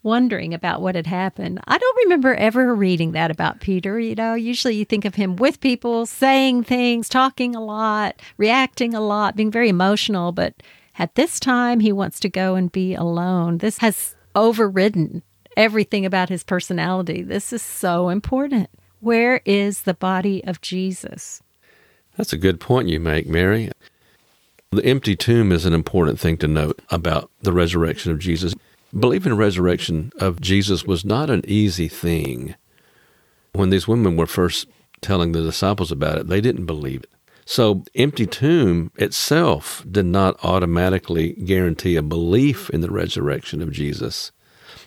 wondering 0.03 0.53
about 0.53 0.79
what 0.79 0.93
had 0.93 1.07
happened. 1.07 1.59
I 1.65 1.79
don't 1.79 1.97
remember 2.03 2.35
ever 2.35 2.75
reading 2.75 3.13
that 3.13 3.31
about 3.31 3.61
Peter. 3.61 3.99
You 3.99 4.13
know, 4.13 4.35
usually 4.35 4.75
you 4.75 4.85
think 4.85 5.05
of 5.05 5.15
him 5.15 5.37
with 5.37 5.59
people, 5.59 6.05
saying 6.05 6.65
things, 6.65 7.09
talking 7.09 7.55
a 7.55 7.63
lot, 7.63 8.21
reacting 8.37 8.93
a 8.93 9.01
lot, 9.01 9.35
being 9.35 9.49
very 9.49 9.69
emotional. 9.69 10.31
But 10.31 10.53
at 10.99 11.15
this 11.15 11.39
time, 11.39 11.79
he 11.79 11.91
wants 11.91 12.19
to 12.19 12.29
go 12.29 12.53
and 12.53 12.71
be 12.71 12.93
alone. 12.93 13.57
This 13.57 13.79
has 13.79 14.15
overridden 14.35 15.23
everything 15.57 16.05
about 16.05 16.29
his 16.29 16.43
personality. 16.43 17.23
This 17.23 17.51
is 17.51 17.63
so 17.63 18.09
important. 18.09 18.69
Where 18.99 19.41
is 19.45 19.81
the 19.81 19.95
body 19.95 20.43
of 20.43 20.61
Jesus? 20.61 21.41
That's 22.19 22.33
a 22.33 22.37
good 22.37 22.59
point 22.59 22.89
you 22.89 22.99
make, 22.99 23.27
Mary. 23.27 23.71
The 24.71 24.83
empty 24.83 25.15
tomb 25.15 25.53
is 25.53 25.65
an 25.65 25.71
important 25.71 26.19
thing 26.19 26.35
to 26.39 26.49
note 26.49 26.81
about 26.89 27.31
the 27.41 27.53
resurrection 27.53 28.11
of 28.11 28.19
Jesus. 28.19 28.53
Believing 28.93 29.29
the 29.29 29.37
resurrection 29.37 30.11
of 30.19 30.41
Jesus 30.41 30.83
was 30.83 31.05
not 31.05 31.29
an 31.29 31.43
easy 31.47 31.87
thing. 31.87 32.55
When 33.53 33.69
these 33.69 33.87
women 33.87 34.17
were 34.17 34.25
first 34.25 34.67
telling 34.99 35.31
the 35.31 35.41
disciples 35.41 35.93
about 35.93 36.17
it, 36.17 36.27
they 36.27 36.41
didn't 36.41 36.65
believe 36.65 37.03
it. 37.03 37.09
So, 37.45 37.85
empty 37.95 38.25
tomb 38.25 38.91
itself 38.97 39.85
did 39.89 40.05
not 40.05 40.37
automatically 40.43 41.35
guarantee 41.45 41.95
a 41.95 42.01
belief 42.01 42.69
in 42.69 42.81
the 42.81 42.91
resurrection 42.91 43.61
of 43.61 43.71
Jesus. 43.71 44.33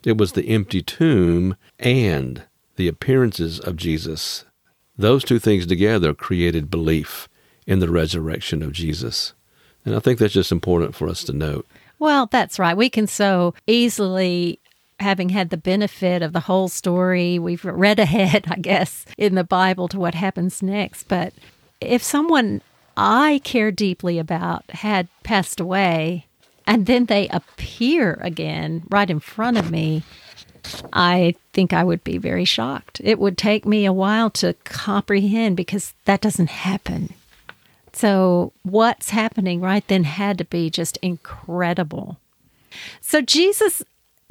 It 0.04 0.18
was 0.18 0.32
the 0.32 0.50
empty 0.50 0.82
tomb 0.82 1.56
and 1.78 2.42
the 2.76 2.88
appearances 2.88 3.58
of 3.58 3.76
Jesus. 3.76 4.44
Those 5.02 5.24
two 5.24 5.40
things 5.40 5.66
together 5.66 6.14
created 6.14 6.70
belief 6.70 7.28
in 7.66 7.80
the 7.80 7.90
resurrection 7.90 8.62
of 8.62 8.70
Jesus. 8.70 9.34
And 9.84 9.96
I 9.96 9.98
think 9.98 10.20
that's 10.20 10.32
just 10.32 10.52
important 10.52 10.94
for 10.94 11.08
us 11.08 11.24
to 11.24 11.32
note. 11.32 11.66
Well, 11.98 12.26
that's 12.26 12.56
right. 12.56 12.76
We 12.76 12.88
can 12.88 13.08
so 13.08 13.52
easily 13.66 14.60
having 15.00 15.30
had 15.30 15.50
the 15.50 15.56
benefit 15.56 16.22
of 16.22 16.32
the 16.32 16.38
whole 16.38 16.68
story, 16.68 17.40
we've 17.40 17.64
read 17.64 17.98
ahead, 17.98 18.44
I 18.48 18.54
guess, 18.54 19.04
in 19.18 19.34
the 19.34 19.42
Bible 19.42 19.88
to 19.88 19.98
what 19.98 20.14
happens 20.14 20.62
next. 20.62 21.08
But 21.08 21.32
if 21.80 22.00
someone 22.00 22.62
I 22.96 23.40
care 23.42 23.72
deeply 23.72 24.20
about 24.20 24.70
had 24.70 25.08
passed 25.24 25.58
away 25.58 26.26
and 26.64 26.86
then 26.86 27.06
they 27.06 27.26
appear 27.28 28.20
again 28.20 28.84
right 28.88 29.10
in 29.10 29.18
front 29.18 29.58
of 29.58 29.68
me, 29.68 30.04
I 30.92 31.34
think 31.52 31.72
I 31.72 31.84
would 31.84 32.04
be 32.04 32.18
very 32.18 32.44
shocked. 32.44 33.00
It 33.02 33.18
would 33.18 33.36
take 33.36 33.66
me 33.66 33.84
a 33.84 33.92
while 33.92 34.30
to 34.30 34.54
comprehend 34.64 35.56
because 35.56 35.94
that 36.04 36.20
doesn't 36.20 36.50
happen. 36.50 37.14
So, 37.92 38.52
what's 38.62 39.10
happening 39.10 39.60
right 39.60 39.86
then 39.86 40.04
had 40.04 40.38
to 40.38 40.44
be 40.44 40.70
just 40.70 40.96
incredible. 40.98 42.18
So, 43.00 43.20
Jesus 43.20 43.82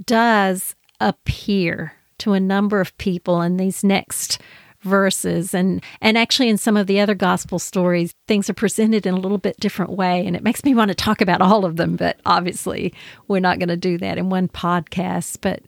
does 0.03 0.75
appear 0.99 1.93
to 2.19 2.33
a 2.33 2.39
number 2.39 2.81
of 2.81 2.97
people 2.97 3.41
in 3.41 3.57
these 3.57 3.83
next 3.83 4.39
verses 4.81 5.53
and 5.53 5.83
and 6.01 6.17
actually 6.17 6.49
in 6.49 6.57
some 6.57 6.75
of 6.75 6.87
the 6.87 6.99
other 6.99 7.13
gospel 7.13 7.59
stories 7.59 8.15
things 8.27 8.49
are 8.49 8.53
presented 8.55 9.05
in 9.05 9.13
a 9.13 9.19
little 9.19 9.37
bit 9.37 9.55
different 9.59 9.91
way 9.91 10.25
and 10.25 10.35
it 10.35 10.41
makes 10.41 10.63
me 10.63 10.73
want 10.73 10.89
to 10.89 10.95
talk 10.95 11.21
about 11.21 11.39
all 11.39 11.65
of 11.65 11.77
them 11.77 11.95
but 11.95 12.19
obviously 12.25 12.91
we're 13.27 13.39
not 13.39 13.59
going 13.59 13.69
to 13.69 13.77
do 13.77 13.99
that 13.99 14.17
in 14.17 14.29
one 14.29 14.47
podcast 14.47 15.37
but 15.39 15.61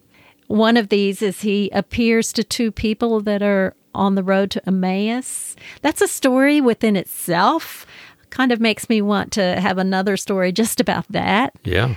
one 0.47 0.77
of 0.77 0.89
these 0.89 1.21
is 1.21 1.41
he 1.41 1.69
appears 1.71 2.33
to 2.33 2.43
two 2.43 2.71
people 2.71 3.19
that 3.21 3.41
are 3.41 3.75
on 3.95 4.15
the 4.15 4.23
road 4.23 4.51
to 4.51 4.67
Emmaus. 4.67 5.55
That's 5.81 6.01
a 6.01 6.07
story 6.07 6.59
within 6.61 6.95
itself. 6.95 7.85
Kind 8.29 8.51
of 8.51 8.59
makes 8.59 8.89
me 8.89 9.01
want 9.01 9.31
to 9.33 9.59
have 9.59 9.77
another 9.77 10.17
story 10.17 10.51
just 10.51 10.79
about 10.79 11.05
that. 11.09 11.53
Yeah. 11.63 11.95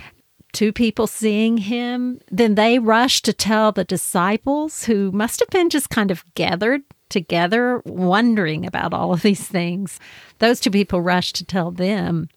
Two 0.53 0.71
people 0.71 1.07
seeing 1.07 1.57
him. 1.57 2.19
Then 2.31 2.55
they 2.55 2.79
rush 2.79 3.21
to 3.23 3.33
tell 3.33 3.71
the 3.71 3.83
disciples, 3.83 4.85
who 4.85 5.11
must 5.11 5.39
have 5.39 5.49
been 5.49 5.69
just 5.69 5.89
kind 5.89 6.11
of 6.11 6.23
gathered 6.35 6.83
together, 7.09 7.81
wondering 7.85 8.65
about 8.65 8.93
all 8.93 9.13
of 9.13 9.21
these 9.21 9.47
things. 9.47 9.99
Those 10.39 10.59
two 10.59 10.71
people 10.71 11.01
rush 11.01 11.33
to 11.33 11.45
tell 11.45 11.71
them. 11.71 12.29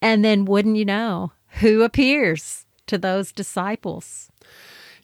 And 0.00 0.24
then, 0.24 0.44
wouldn't 0.46 0.76
you 0.76 0.84
know, 0.84 1.32
who 1.60 1.82
appears 1.82 2.66
to 2.86 2.98
those 2.98 3.30
disciples? 3.30 4.31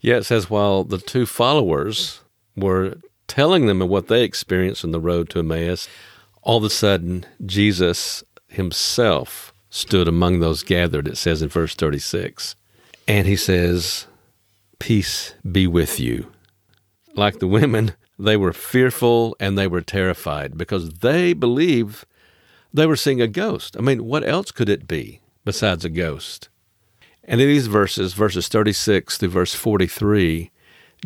Yeah, 0.00 0.17
it 0.17 0.25
says 0.25 0.49
while 0.49 0.85
the 0.85 0.99
two 0.99 1.26
followers 1.26 2.21
were 2.57 2.99
telling 3.26 3.67
them 3.67 3.83
of 3.83 3.88
what 3.88 4.09
they 4.09 4.23
experienced 4.25 4.85
on 4.85 4.93
the 4.93 5.00
road 5.00 5.28
to 5.31 5.40
Emmaus, 5.40 5.88
all 6.43 6.59
of 6.59 6.64
a 6.64 6.71
sudden 6.71 7.26
Jesus 7.45 8.23
himself 8.49 9.52
stood 9.71 10.09
among 10.09 10.40
those 10.40 10.62
gathered, 10.62 11.09
it 11.09 11.17
says 11.17 11.43
in 11.43 11.49
verse 11.49 11.75
36. 11.75 12.57
And 13.07 13.26
he 13.26 13.37
says, 13.37 14.07
Peace 14.78 15.35
be 15.50 15.67
with 15.67 15.99
you. 15.99 16.31
Like 17.14 17.40
the 17.40 17.47
women, 17.47 17.93
they 18.19 18.37
were 18.37 18.52
fearful 18.52 19.37
and 19.40 19.59
they 19.59 19.67
were 19.67 19.81
terrified 19.81 20.57
because 20.57 20.90
they 20.95 21.33
believed 21.33 22.05
they 22.73 22.87
were 22.87 22.97
seeing 22.97 23.21
a 23.21 23.26
ghost. 23.26 23.76
I 23.76 23.81
mean, 23.81 24.05
what 24.05 24.26
else 24.26 24.50
could 24.50 24.69
it 24.69 24.87
be 24.87 25.21
besides 25.45 25.85
a 25.85 25.88
ghost? 25.88 26.49
And 27.29 27.43
in 27.43 27.47
these 27.47 27.67
verses, 27.67 28.15
verses 28.15 28.49
36 28.49 29.19
through 29.19 29.29
verse 29.29 29.55
43, 29.55 30.51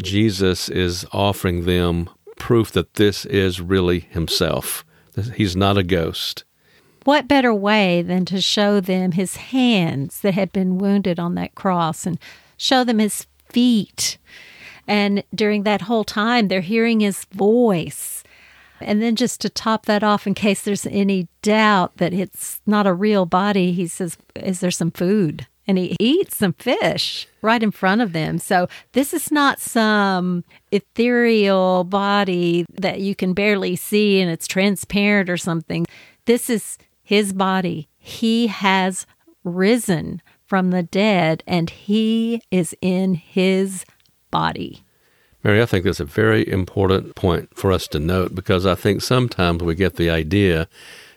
Jesus 0.00 0.68
is 0.68 1.04
offering 1.12 1.64
them 1.64 2.08
proof 2.36 2.70
that 2.72 2.94
this 2.94 3.24
is 3.24 3.60
really 3.60 4.00
himself. 4.00 4.84
He's 5.34 5.56
not 5.56 5.76
a 5.76 5.82
ghost. 5.82 6.44
What 7.04 7.26
better 7.26 7.52
way 7.52 8.02
than 8.02 8.24
to 8.26 8.40
show 8.40 8.78
them 8.78 9.12
his 9.12 9.34
hands 9.34 10.20
that 10.20 10.34
had 10.34 10.52
been 10.52 10.78
wounded 10.78 11.18
on 11.18 11.34
that 11.34 11.56
cross 11.56 12.06
and 12.06 12.20
show 12.56 12.84
them 12.84 13.00
his 13.00 13.26
feet? 13.48 14.16
And 14.86 15.24
during 15.34 15.64
that 15.64 15.82
whole 15.82 16.04
time, 16.04 16.46
they're 16.46 16.60
hearing 16.60 17.00
his 17.00 17.24
voice. 17.32 18.22
And 18.80 19.02
then 19.02 19.16
just 19.16 19.40
to 19.40 19.48
top 19.48 19.86
that 19.86 20.04
off, 20.04 20.28
in 20.28 20.34
case 20.34 20.62
there's 20.62 20.86
any 20.86 21.26
doubt 21.42 21.96
that 21.96 22.12
it's 22.12 22.60
not 22.64 22.86
a 22.86 22.94
real 22.94 23.26
body, 23.26 23.72
he 23.72 23.88
says, 23.88 24.16
Is 24.36 24.60
there 24.60 24.70
some 24.70 24.92
food? 24.92 25.48
And 25.66 25.78
he 25.78 25.96
eats 26.00 26.36
some 26.36 26.52
fish 26.54 27.28
right 27.40 27.62
in 27.62 27.70
front 27.70 28.00
of 28.00 28.12
them. 28.12 28.38
So 28.38 28.68
this 28.92 29.14
is 29.14 29.30
not 29.30 29.60
some 29.60 30.44
ethereal 30.70 31.84
body 31.84 32.66
that 32.72 33.00
you 33.00 33.14
can 33.14 33.32
barely 33.32 33.76
see 33.76 34.20
and 34.20 34.30
it's 34.30 34.46
transparent 34.46 35.30
or 35.30 35.36
something. 35.36 35.86
This 36.24 36.50
is 36.50 36.78
his 37.02 37.32
body. 37.32 37.88
He 37.98 38.48
has 38.48 39.06
risen 39.44 40.22
from 40.46 40.70
the 40.70 40.82
dead 40.82 41.42
and 41.46 41.70
he 41.70 42.42
is 42.50 42.76
in 42.80 43.14
his 43.14 43.84
body. 44.30 44.82
Mary, 45.44 45.60
I 45.60 45.66
think 45.66 45.84
that's 45.84 45.98
a 45.98 46.04
very 46.04 46.48
important 46.48 47.16
point 47.16 47.48
for 47.56 47.72
us 47.72 47.88
to 47.88 47.98
note 47.98 48.34
because 48.34 48.64
I 48.64 48.76
think 48.76 49.02
sometimes 49.02 49.62
we 49.62 49.74
get 49.74 49.96
the 49.96 50.08
idea, 50.08 50.68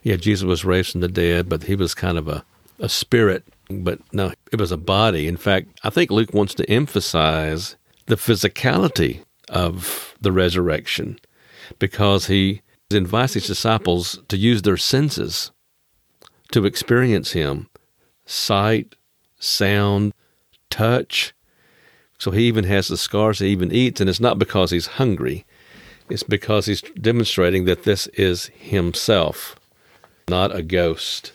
yeah, 0.02 0.16
Jesus 0.16 0.44
was 0.44 0.66
raised 0.66 0.94
from 0.94 1.02
the 1.02 1.08
dead, 1.08 1.48
but 1.48 1.64
he 1.64 1.76
was 1.76 1.94
kind 1.94 2.18
of 2.18 2.28
a, 2.28 2.44
a 2.80 2.90
spirit 2.90 3.46
but 3.70 4.00
no, 4.14 4.34
it 4.52 4.60
was 4.60 4.72
a 4.72 4.78
body. 4.78 5.28
In 5.28 5.38
fact, 5.38 5.80
I 5.84 5.90
think 5.90 6.12
Luke 6.12 6.34
wants 6.34 6.54
to 6.56 6.70
emphasize 6.70 7.76
the 8.06 8.16
physicality 8.16 9.24
of 9.50 10.16
the 10.22 10.32
resurrection 10.32 11.20
because 11.80 12.28
he 12.28 12.62
invites 12.92 13.34
his 13.34 13.48
disciples 13.48 14.20
to 14.28 14.38
use 14.38 14.62
their 14.62 14.78
senses 14.78 15.52
to 16.52 16.66
experience 16.66 17.32
him 17.32 17.68
sight, 18.26 18.96
sound, 19.40 20.14
touch. 20.70 21.34
So 22.18 22.32
he 22.32 22.44
even 22.44 22.64
has 22.64 22.88
the 22.88 22.98
scars, 22.98 23.40
he 23.40 23.48
even 23.48 23.72
eats, 23.72 24.02
and 24.02 24.10
it's 24.10 24.20
not 24.20 24.40
because 24.40 24.72
he's 24.72 24.88
hungry, 24.88 25.46
it's 26.10 26.24
because 26.24 26.66
he's 26.66 26.82
demonstrating 26.82 27.66
that 27.66 27.84
this 27.84 28.08
is 28.08 28.48
himself, 28.56 29.56
not 30.28 30.56
a 30.56 30.64
ghost. 30.64 31.34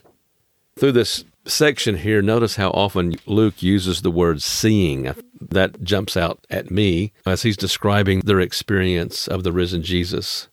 Through 0.77 0.93
this 0.93 1.25
section 1.47 1.97
here, 1.97 2.23
notice 2.23 2.57
how 2.57 2.71
often 2.71 3.15
Luke 3.27 3.63
uses 3.63 4.03
the 4.03 4.11
word 4.11 4.43
seeing. 4.43 5.15
That 5.41 5.83
jumps 5.83 6.17
out 6.17 6.47
at 6.51 6.71
me 6.71 7.13
as 7.25 7.43
he's 7.43 7.57
describing 7.57 8.21
their 8.21 8.41
experience 8.41 9.27
of 9.27 9.43
the 9.43 9.53
risen 9.53 9.83
Jesus. 9.83 10.49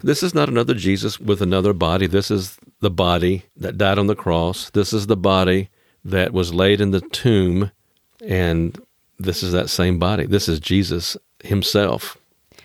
This 0.00 0.22
is 0.22 0.34
not 0.34 0.48
another 0.48 0.74
Jesus 0.74 1.18
with 1.18 1.40
another 1.40 1.72
body. 1.72 2.06
This 2.06 2.30
is 2.30 2.58
the 2.80 2.90
body 2.90 3.44
that 3.56 3.78
died 3.78 3.98
on 3.98 4.08
the 4.08 4.16
cross. 4.16 4.70
This 4.70 4.92
is 4.92 5.06
the 5.06 5.16
body 5.16 5.70
that 6.04 6.32
was 6.32 6.52
laid 6.52 6.80
in 6.80 6.90
the 6.90 7.00
tomb. 7.00 7.70
And 8.20 8.78
this 9.18 9.42
is 9.42 9.52
that 9.52 9.70
same 9.70 9.98
body. 9.98 10.26
This 10.26 10.48
is 10.48 10.60
Jesus 10.60 11.16
himself. 11.42 12.18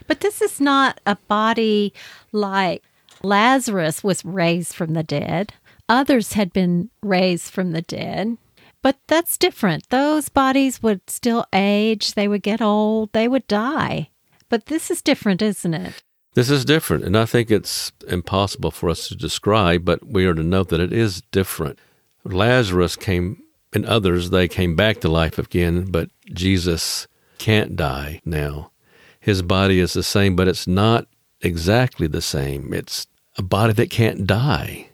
But 0.07 0.19
this 0.19 0.41
is 0.41 0.59
not 0.59 0.99
a 1.05 1.15
body 1.27 1.93
like 2.31 2.83
Lazarus 3.23 4.03
was 4.03 4.25
raised 4.25 4.73
from 4.73 4.93
the 4.93 5.03
dead. 5.03 5.53
Others 5.91 6.33
had 6.33 6.53
been 6.53 6.89
raised 7.03 7.51
from 7.51 7.73
the 7.73 7.81
dead. 7.81 8.37
But 8.81 8.97
that's 9.07 9.37
different. 9.37 9.89
Those 9.89 10.29
bodies 10.29 10.81
would 10.81 11.01
still 11.09 11.45
age, 11.51 12.13
they 12.13 12.29
would 12.29 12.43
get 12.43 12.61
old, 12.61 13.11
they 13.11 13.27
would 13.27 13.45
die. 13.47 14.09
But 14.47 14.67
this 14.67 14.89
is 14.89 15.01
different, 15.01 15.41
isn't 15.41 15.73
it? 15.73 16.01
This 16.33 16.49
is 16.49 16.63
different, 16.63 17.03
and 17.03 17.17
I 17.17 17.25
think 17.25 17.51
it's 17.51 17.91
impossible 18.07 18.71
for 18.71 18.89
us 18.89 19.09
to 19.09 19.15
describe, 19.15 19.83
but 19.83 20.07
we 20.07 20.25
are 20.25 20.33
to 20.33 20.43
note 20.43 20.69
that 20.69 20.79
it 20.79 20.93
is 20.93 21.23
different. 21.29 21.77
Lazarus 22.23 22.95
came, 22.95 23.43
and 23.73 23.85
others, 23.85 24.29
they 24.29 24.47
came 24.47 24.77
back 24.77 25.01
to 25.01 25.09
life 25.09 25.37
again, 25.37 25.91
but 25.91 26.09
Jesus 26.33 27.05
can't 27.37 27.75
die 27.75 28.21
now. 28.23 28.71
His 29.19 29.41
body 29.41 29.81
is 29.81 29.91
the 29.91 30.03
same, 30.03 30.37
but 30.37 30.47
it's 30.47 30.67
not 30.67 31.07
exactly 31.41 32.07
the 32.07 32.21
same. 32.21 32.73
It's 32.73 33.07
a 33.37 33.43
body 33.43 33.73
that 33.73 33.89
can't 33.89 34.25
die 34.25 34.90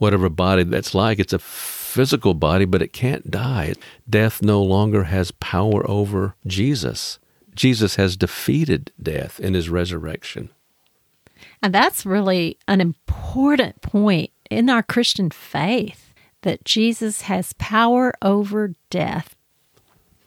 whatever 0.00 0.30
body 0.30 0.64
that's 0.64 0.94
like. 0.94 1.18
It's 1.18 1.34
a 1.34 1.38
physical 1.38 2.32
body, 2.34 2.64
but 2.64 2.80
it 2.82 2.92
can't 2.92 3.30
die. 3.30 3.74
Death 4.08 4.42
no 4.42 4.62
longer 4.62 5.04
has 5.04 5.30
power 5.30 5.88
over 5.88 6.34
Jesus. 6.46 7.18
Jesus 7.54 7.96
has 7.96 8.16
defeated 8.16 8.92
death 9.00 9.38
in 9.38 9.54
his 9.54 9.68
resurrection. 9.68 10.48
And 11.62 11.74
that's 11.74 12.06
really 12.06 12.58
an 12.66 12.80
important 12.80 13.82
point 13.82 14.30
in 14.50 14.70
our 14.70 14.82
Christian 14.82 15.30
faith 15.30 16.14
that 16.42 16.64
Jesus 16.64 17.22
has 17.22 17.52
power 17.54 18.14
over 18.22 18.74
death. 18.88 19.36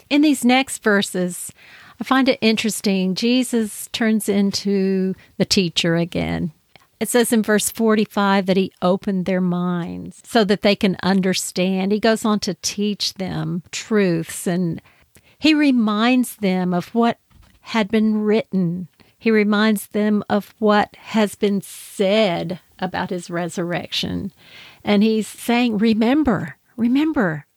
In 0.10 0.22
these 0.22 0.46
next 0.46 0.84
verses, 0.84 1.52
I 2.00 2.04
find 2.04 2.30
it 2.30 2.38
interesting. 2.42 3.16
Jesus 3.16 3.90
turns 3.92 4.30
into 4.30 5.16
the 5.38 5.46
teacher 5.46 5.96
again. 5.96 6.52
It 7.04 7.10
says 7.10 7.34
in 7.34 7.44
verse 7.44 7.70
45 7.70 8.46
that 8.46 8.56
he 8.56 8.72
opened 8.82 9.26
their 9.26 9.42
minds 9.42 10.22
so 10.24 10.46
that 10.46 10.62
they 10.62 10.74
can 10.74 10.96
understand. 11.04 11.92
He 11.92 12.00
goes 12.00 12.24
on 12.24 12.40
to 12.40 12.54
teach 12.54 13.16
them 13.16 13.62
truths 13.72 14.48
and 14.48 14.82
he 15.38 15.54
reminds 15.54 16.38
them 16.38 16.74
of 16.74 16.96
what 16.96 17.20
had 17.60 17.92
been 17.92 18.22
written. 18.22 18.88
He 19.20 19.32
reminds 19.32 19.88
them 19.88 20.24
of 20.30 20.56
what 20.60 20.96
has 20.96 21.36
been 21.36 21.62
said 21.62 22.62
about 22.80 23.10
his 23.10 23.30
resurrection. 23.30 24.32
And 24.82 25.04
he's 25.04 25.28
saying, 25.28 25.80
Remember, 25.80 26.56
remember, 26.78 27.48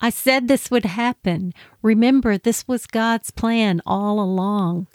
I 0.00 0.10
said 0.10 0.48
this 0.48 0.68
would 0.68 0.84
happen. 0.84 1.54
Remember, 1.80 2.38
this 2.38 2.66
was 2.66 2.88
God's 2.88 3.30
plan 3.30 3.82
all 3.86 4.18
along. 4.18 4.88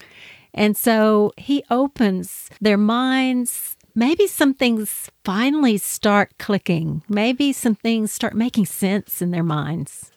And 0.53 0.75
so 0.75 1.31
he 1.37 1.63
opens 1.69 2.49
their 2.59 2.77
minds 2.77 3.77
maybe 3.95 4.27
some 4.27 4.53
things 4.53 5.09
finally 5.23 5.77
start 5.77 6.37
clicking. 6.37 7.03
Maybe 7.09 7.53
some 7.53 7.75
things 7.75 8.11
start 8.11 8.33
making 8.33 8.65
sense 8.65 9.21
in 9.21 9.31
their 9.31 9.43
minds. 9.43 10.11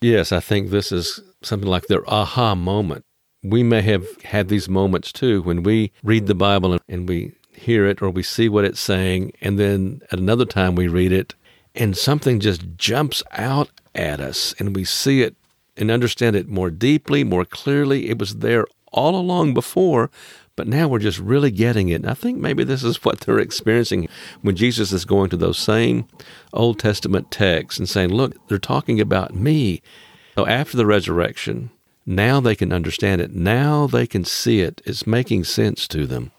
Yes, 0.00 0.32
I 0.32 0.40
think 0.40 0.70
this 0.70 0.92
is 0.92 1.20
something 1.42 1.68
like 1.68 1.86
their 1.86 2.08
aha 2.10 2.54
moment 2.54 3.04
we 3.44 3.62
may 3.62 3.82
have 3.82 4.06
had 4.22 4.48
these 4.48 4.68
moments 4.68 5.12
too 5.12 5.42
when 5.42 5.62
we 5.62 5.92
read 6.02 6.26
the 6.26 6.34
Bible 6.34 6.78
and 6.88 7.08
we 7.08 7.32
hear 7.52 7.86
it 7.86 8.00
or 8.02 8.10
we 8.10 8.22
see 8.22 8.48
what 8.48 8.64
it's 8.64 8.80
saying, 8.80 9.32
and 9.40 9.58
then 9.58 10.00
at 10.10 10.18
another 10.18 10.46
time 10.46 10.74
we 10.74 10.88
read 10.88 11.12
it 11.12 11.34
and 11.74 11.96
something 11.96 12.40
just 12.40 12.62
jumps 12.76 13.22
out 13.32 13.70
at 13.94 14.18
us 14.18 14.54
and 14.58 14.74
we 14.74 14.84
see 14.84 15.22
it 15.22 15.36
and 15.76 15.90
understand 15.90 16.34
it 16.34 16.48
more 16.48 16.70
deeply, 16.70 17.22
more 17.22 17.44
clearly. 17.44 18.08
It 18.08 18.18
was 18.18 18.36
there 18.36 18.66
all 18.92 19.14
along 19.16 19.54
before, 19.54 20.10
but 20.56 20.68
now 20.68 20.88
we're 20.88 20.98
just 20.98 21.18
really 21.18 21.50
getting 21.50 21.88
it. 21.88 22.02
And 22.02 22.10
I 22.10 22.14
think 22.14 22.38
maybe 22.38 22.64
this 22.64 22.84
is 22.84 22.96
what 23.04 23.20
they're 23.20 23.38
experiencing 23.38 24.08
when 24.42 24.56
Jesus 24.56 24.92
is 24.92 25.04
going 25.04 25.30
to 25.30 25.36
those 25.36 25.58
same 25.58 26.06
Old 26.52 26.78
Testament 26.78 27.30
texts 27.30 27.78
and 27.78 27.88
saying, 27.88 28.10
Look, 28.10 28.48
they're 28.48 28.58
talking 28.58 29.00
about 29.00 29.34
me. 29.34 29.82
So 30.36 30.46
after 30.46 30.76
the 30.76 30.86
resurrection, 30.86 31.70
now 32.06 32.40
they 32.40 32.54
can 32.54 32.72
understand 32.72 33.20
it. 33.20 33.34
Now 33.34 33.86
they 33.86 34.06
can 34.06 34.24
see 34.24 34.60
it. 34.60 34.82
It's 34.84 35.06
making 35.06 35.44
sense 35.44 35.88
to 35.88 36.06
them. 36.06 36.32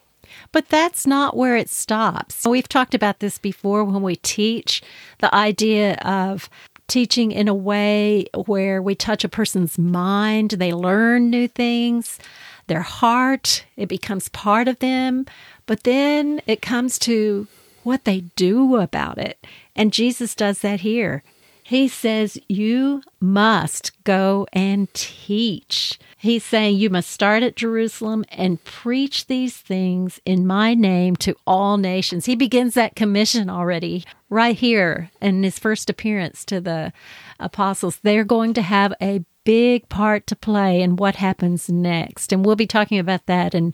But 0.52 0.70
that's 0.70 1.08
not 1.08 1.36
where 1.36 1.56
it 1.58 1.70
stops. 1.70 2.46
We've 2.46 2.70
talked 2.70 2.94
about 2.94 3.20
this 3.20 3.38
before 3.38 3.84
when 3.84 4.02
we 4.02 4.18
teach 4.18 4.82
the 5.20 5.34
idea 5.34 5.96
of 5.96 6.50
teaching 6.88 7.32
in 7.32 7.48
a 7.48 7.54
way 7.54 8.28
where 8.46 8.82
we 8.82 8.96
touch 8.96 9.24
a 9.24 9.30
person's 9.30 9.78
mind, 9.78 10.52
they 10.52 10.72
learn 10.72 11.30
new 11.30 11.48
things, 11.48 12.20
their 12.68 12.82
heart, 12.82 13.66
it 13.76 13.88
becomes 13.88 14.30
part 14.30 14.68
of 14.68 14.80
them. 14.80 15.26
But 15.66 15.84
then 15.84 16.42
it 16.48 16.62
comes 16.62 17.00
to 17.00 17.48
what 17.84 18.06
they 18.06 18.22
do 18.36 18.78
about 18.78 19.18
it. 19.18 19.46
And 19.76 19.94
Jesus 19.94 20.36
does 20.36 20.60
that 20.60 20.82
here. 20.82 21.24
He 21.64 21.88
says, 21.88 22.38
You 22.48 23.02
must 23.20 23.92
go 24.04 24.46
and 24.54 24.94
teach. 24.94 25.98
He's 26.16 26.44
saying, 26.44 26.78
You 26.78 26.92
must 26.92 27.10
start 27.10 27.42
at 27.42 27.56
Jerusalem 27.56 28.24
and 28.30 28.64
preach 28.64 29.26
these 29.26 29.58
things 29.58 30.20
in 30.26 30.46
my 30.46 30.76
name 30.76 31.16
to 31.18 31.36
all 31.48 31.78
nations. 31.78 32.28
He 32.28 32.36
begins 32.36 32.76
that 32.76 32.96
commission 32.96 33.50
already 33.50 34.06
right 34.30 34.56
here 34.56 35.10
in 35.20 35.42
his 35.42 35.58
first 35.58 35.90
appearance 35.90 36.46
to 36.46 36.62
the 36.62 36.94
apostles. 37.40 37.98
They're 38.04 38.24
going 38.24 38.54
to 38.54 38.62
have 38.62 38.94
a 39.02 39.26
big 39.46 39.88
part 39.88 40.28
to 40.28 40.36
play 40.36 40.82
in 40.82 40.98
what 40.98 41.16
happens 41.16 41.70
next. 41.70 42.34
And 42.34 42.46
we'll 42.46 42.58
be 42.58 42.68
talking 42.68 43.00
about 43.00 43.26
that 43.28 43.56
in 43.56 43.74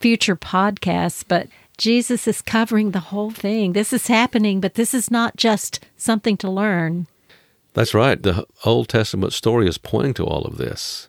future 0.00 0.34
podcasts. 0.34 1.24
But 1.26 1.46
Jesus 1.78 2.26
is 2.26 2.42
covering 2.42 2.90
the 2.90 2.98
whole 3.00 3.30
thing. 3.30 3.72
This 3.72 3.92
is 3.92 4.08
happening, 4.08 4.60
but 4.60 4.74
this 4.74 4.92
is 4.92 5.10
not 5.10 5.36
just 5.36 5.86
something 5.96 6.36
to 6.38 6.50
learn. 6.50 7.06
That's 7.74 7.94
right. 7.94 8.20
The 8.20 8.46
Old 8.64 8.88
Testament 8.88 9.32
story 9.32 9.68
is 9.68 9.78
pointing 9.78 10.14
to 10.14 10.24
all 10.24 10.42
of 10.42 10.56
this. 10.58 11.08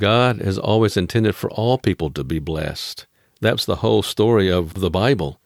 God 0.00 0.40
has 0.40 0.58
always 0.58 0.96
intended 0.96 1.36
for 1.36 1.50
all 1.50 1.78
people 1.78 2.10
to 2.10 2.24
be 2.24 2.40
blessed. 2.40 3.06
That's 3.40 3.64
the 3.64 3.76
whole 3.76 4.02
story 4.02 4.50
of 4.50 4.74
the 4.74 4.90
Bible. 4.90 5.40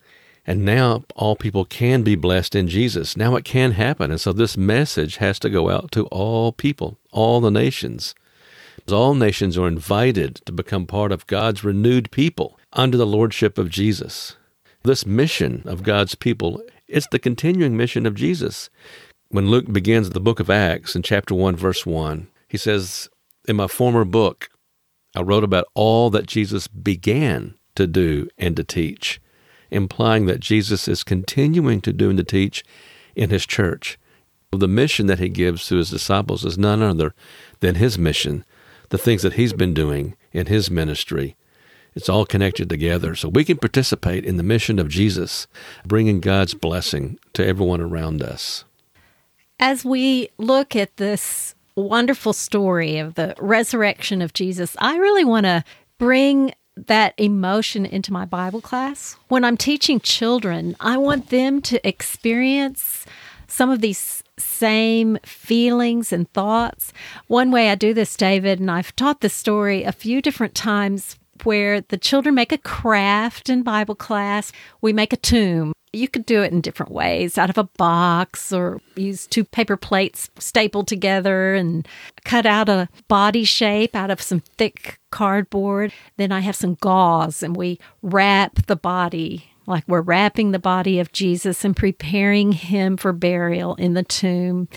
And 0.47 0.63
now 0.63 1.03
all 1.15 1.35
people 1.35 1.65
can 1.65 2.01
be 2.01 2.15
blessed 2.15 2.55
in 2.55 2.69
Jesus. 2.69 3.17
Now 3.17 3.35
it 3.35 3.43
can 3.43 3.73
happen. 3.73 4.09
And 4.09 4.19
so 4.19 4.31
this 4.33 4.55
message 4.57 5.17
has 5.17 5.37
to 5.39 5.49
go 5.49 5.69
out 5.69 5.91
to 5.91 6.05
all 6.07 6.53
people, 6.53 6.97
all 7.11 7.41
the 7.41 7.51
nations. 7.51 8.15
All 8.89 9.13
nations 9.13 9.57
are 9.57 9.67
invited 9.67 10.37
to 10.45 10.53
become 10.53 10.85
part 10.85 11.11
of 11.11 11.27
God's 11.27 11.63
renewed 11.65 12.09
people 12.09 12.57
under 12.71 12.97
the 12.97 13.05
lordship 13.05 13.57
of 13.57 13.69
Jesus. 13.69 14.37
This 14.83 15.05
mission 15.05 15.63
of 15.65 15.83
God's 15.83 16.15
people, 16.15 16.63
it's 16.87 17.07
the 17.07 17.19
continuing 17.19 17.75
mission 17.75 18.05
of 18.05 18.15
Jesus 18.15 18.69
when 19.29 19.49
Luke 19.49 19.71
begins 19.71 20.09
the 20.09 20.19
book 20.19 20.39
of 20.39 20.49
Acts 20.49 20.95
in 20.95 21.01
chapter 21.01 21.35
1, 21.35 21.55
verse 21.55 21.85
1, 21.85 22.27
he 22.47 22.57
says, 22.57 23.09
In 23.47 23.57
my 23.57 23.67
former 23.67 24.05
book, 24.05 24.49
I 25.15 25.21
wrote 25.21 25.43
about 25.43 25.65
all 25.73 26.09
that 26.11 26.27
Jesus 26.27 26.67
began 26.67 27.55
to 27.75 27.87
do 27.87 28.29
and 28.37 28.55
to 28.55 28.63
teach, 28.63 29.19
implying 29.71 30.25
that 30.25 30.39
Jesus 30.39 30.87
is 30.87 31.03
continuing 31.03 31.81
to 31.81 31.93
do 31.93 32.09
and 32.09 32.17
to 32.17 32.23
teach 32.23 32.63
in 33.15 33.29
his 33.29 33.45
church. 33.45 33.97
The 34.51 34.67
mission 34.67 35.07
that 35.07 35.19
he 35.19 35.29
gives 35.29 35.67
to 35.67 35.77
his 35.77 35.89
disciples 35.89 36.45
is 36.45 36.57
none 36.57 36.81
other 36.81 37.13
than 37.59 37.75
his 37.75 37.97
mission, 37.97 38.45
the 38.89 38.97
things 38.97 39.21
that 39.23 39.33
he's 39.33 39.53
been 39.53 39.73
doing 39.73 40.15
in 40.31 40.45
his 40.45 40.71
ministry. 40.71 41.35
It's 41.95 42.09
all 42.09 42.25
connected 42.25 42.69
together. 42.69 43.15
So 43.15 43.27
we 43.27 43.43
can 43.43 43.57
participate 43.57 44.23
in 44.23 44.37
the 44.37 44.43
mission 44.43 44.77
of 44.77 44.87
Jesus, 44.87 45.47
bringing 45.85 46.19
God's 46.19 46.53
blessing 46.53 47.17
to 47.33 47.45
everyone 47.45 47.81
around 47.81 48.21
us. 48.21 48.65
As 49.59 49.83
we 49.83 50.29
look 50.37 50.75
at 50.75 50.97
this 50.97 51.55
wonderful 51.75 52.33
story 52.33 52.99
of 52.99 53.15
the 53.15 53.33
resurrection 53.39 54.21
of 54.21 54.33
Jesus, 54.33 54.75
I 54.79 54.97
really 54.97 55.25
want 55.25 55.45
to 55.45 55.63
bring 55.97 56.53
that 56.85 57.13
emotion 57.17 57.85
into 57.85 58.13
my 58.13 58.25
Bible 58.25 58.61
class. 58.61 59.15
When 59.27 59.43
I'm 59.43 59.57
teaching 59.57 59.99
children, 59.99 60.75
I 60.79 60.97
want 60.97 61.29
them 61.29 61.61
to 61.63 61.87
experience 61.87 63.05
some 63.47 63.69
of 63.69 63.81
these 63.81 64.23
same 64.37 65.17
feelings 65.23 66.13
and 66.13 66.31
thoughts. 66.33 66.93
One 67.27 67.51
way 67.51 67.69
I 67.69 67.75
do 67.75 67.93
this, 67.93 68.15
David, 68.15 68.59
and 68.59 68.69
I've 68.69 68.95
taught 68.95 69.21
this 69.21 69.33
story 69.33 69.83
a 69.83 69.91
few 69.91 70.21
different 70.21 70.53
times 70.53 71.17
where 71.43 71.81
the 71.81 71.97
children 71.97 72.35
make 72.35 72.51
a 72.51 72.57
craft 72.57 73.49
in 73.49 73.63
Bible 73.63 73.95
class. 73.95 74.51
We 74.81 74.93
make 74.93 75.13
a 75.13 75.17
tomb. 75.17 75.73
You 75.97 76.07
could 76.07 76.27
do 76.27 76.43
it 76.43 76.51
in 76.51 76.61
different 76.61 76.91
ways 76.91 77.39
out 77.39 77.49
of 77.49 77.57
a 77.57 77.63
box 77.63 78.53
or 78.53 78.79
use 78.95 79.25
two 79.25 79.43
paper 79.43 79.75
plates 79.75 80.29
stapled 80.37 80.87
together 80.87 81.55
and 81.55 81.87
cut 82.23 82.45
out 82.45 82.69
a 82.69 82.87
body 83.07 83.43
shape 83.43 83.95
out 83.95 84.11
of 84.11 84.21
some 84.21 84.41
thick 84.57 84.99
cardboard. 85.09 85.91
Then 86.17 86.31
I 86.31 86.41
have 86.41 86.55
some 86.55 86.75
gauze 86.75 87.41
and 87.41 87.55
we 87.55 87.79
wrap 88.03 88.67
the 88.67 88.75
body 88.75 89.49
like 89.67 89.83
we're 89.87 90.01
wrapping 90.01 90.51
the 90.51 90.59
body 90.59 90.99
of 90.99 91.11
Jesus 91.11 91.65
and 91.65 91.75
preparing 91.75 92.53
him 92.53 92.95
for 92.95 93.11
burial 93.11 93.75
in 93.75 93.93
the 93.93 94.03
tomb. 94.03 94.69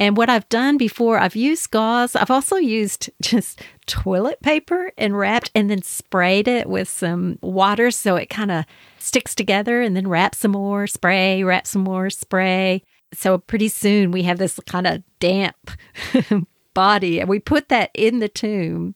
And 0.00 0.16
what 0.16 0.30
I've 0.30 0.48
done 0.48 0.78
before, 0.78 1.18
I've 1.18 1.36
used 1.36 1.70
gauze. 1.70 2.16
I've 2.16 2.30
also 2.30 2.56
used 2.56 3.10
just 3.22 3.60
toilet 3.86 4.40
paper 4.40 4.92
and 4.96 5.16
wrapped 5.16 5.50
and 5.54 5.70
then 5.70 5.82
sprayed 5.82 6.48
it 6.48 6.68
with 6.68 6.88
some 6.88 7.38
water 7.42 7.90
so 7.90 8.16
it 8.16 8.30
kind 8.30 8.50
of 8.50 8.64
sticks 8.98 9.34
together 9.34 9.82
and 9.82 9.94
then 9.94 10.08
wrap 10.08 10.34
some 10.34 10.52
more, 10.52 10.86
spray, 10.86 11.44
wrap 11.44 11.66
some 11.66 11.82
more, 11.82 12.08
spray. 12.08 12.82
So 13.12 13.38
pretty 13.38 13.68
soon 13.68 14.10
we 14.10 14.22
have 14.22 14.38
this 14.38 14.58
kind 14.66 14.86
of 14.86 15.02
damp 15.18 15.70
body 16.74 17.20
and 17.20 17.28
we 17.28 17.40
put 17.40 17.68
that 17.68 17.90
in 17.92 18.20
the 18.20 18.28
tomb 18.28 18.94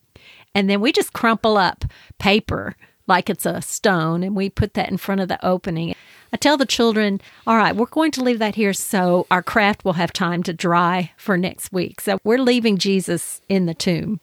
and 0.55 0.69
then 0.69 0.79
we 0.79 0.91
just 0.91 1.13
crumple 1.13 1.57
up 1.57 1.83
paper 2.17 2.75
like 3.07 3.29
it's 3.29 3.45
a 3.45 3.61
stone, 3.61 4.23
and 4.23 4.35
we 4.35 4.49
put 4.49 4.73
that 4.73 4.89
in 4.89 4.97
front 4.97 5.21
of 5.21 5.27
the 5.27 5.43
opening. 5.45 5.95
I 6.33 6.37
tell 6.37 6.57
the 6.57 6.65
children, 6.65 7.21
all 7.47 7.57
right, 7.57 7.75
we're 7.75 7.85
going 7.85 8.11
to 8.11 8.23
leave 8.23 8.39
that 8.39 8.55
here 8.55 8.73
so 8.73 9.25
our 9.31 9.43
craft 9.43 9.85
will 9.85 9.93
have 9.93 10.11
time 10.11 10.43
to 10.43 10.53
dry 10.53 11.11
for 11.17 11.37
next 11.37 11.71
week. 11.71 12.01
So 12.01 12.19
we're 12.23 12.39
leaving 12.39 12.77
Jesus 12.77 13.41
in 13.47 13.67
the 13.67 13.73
tomb. 13.73 14.19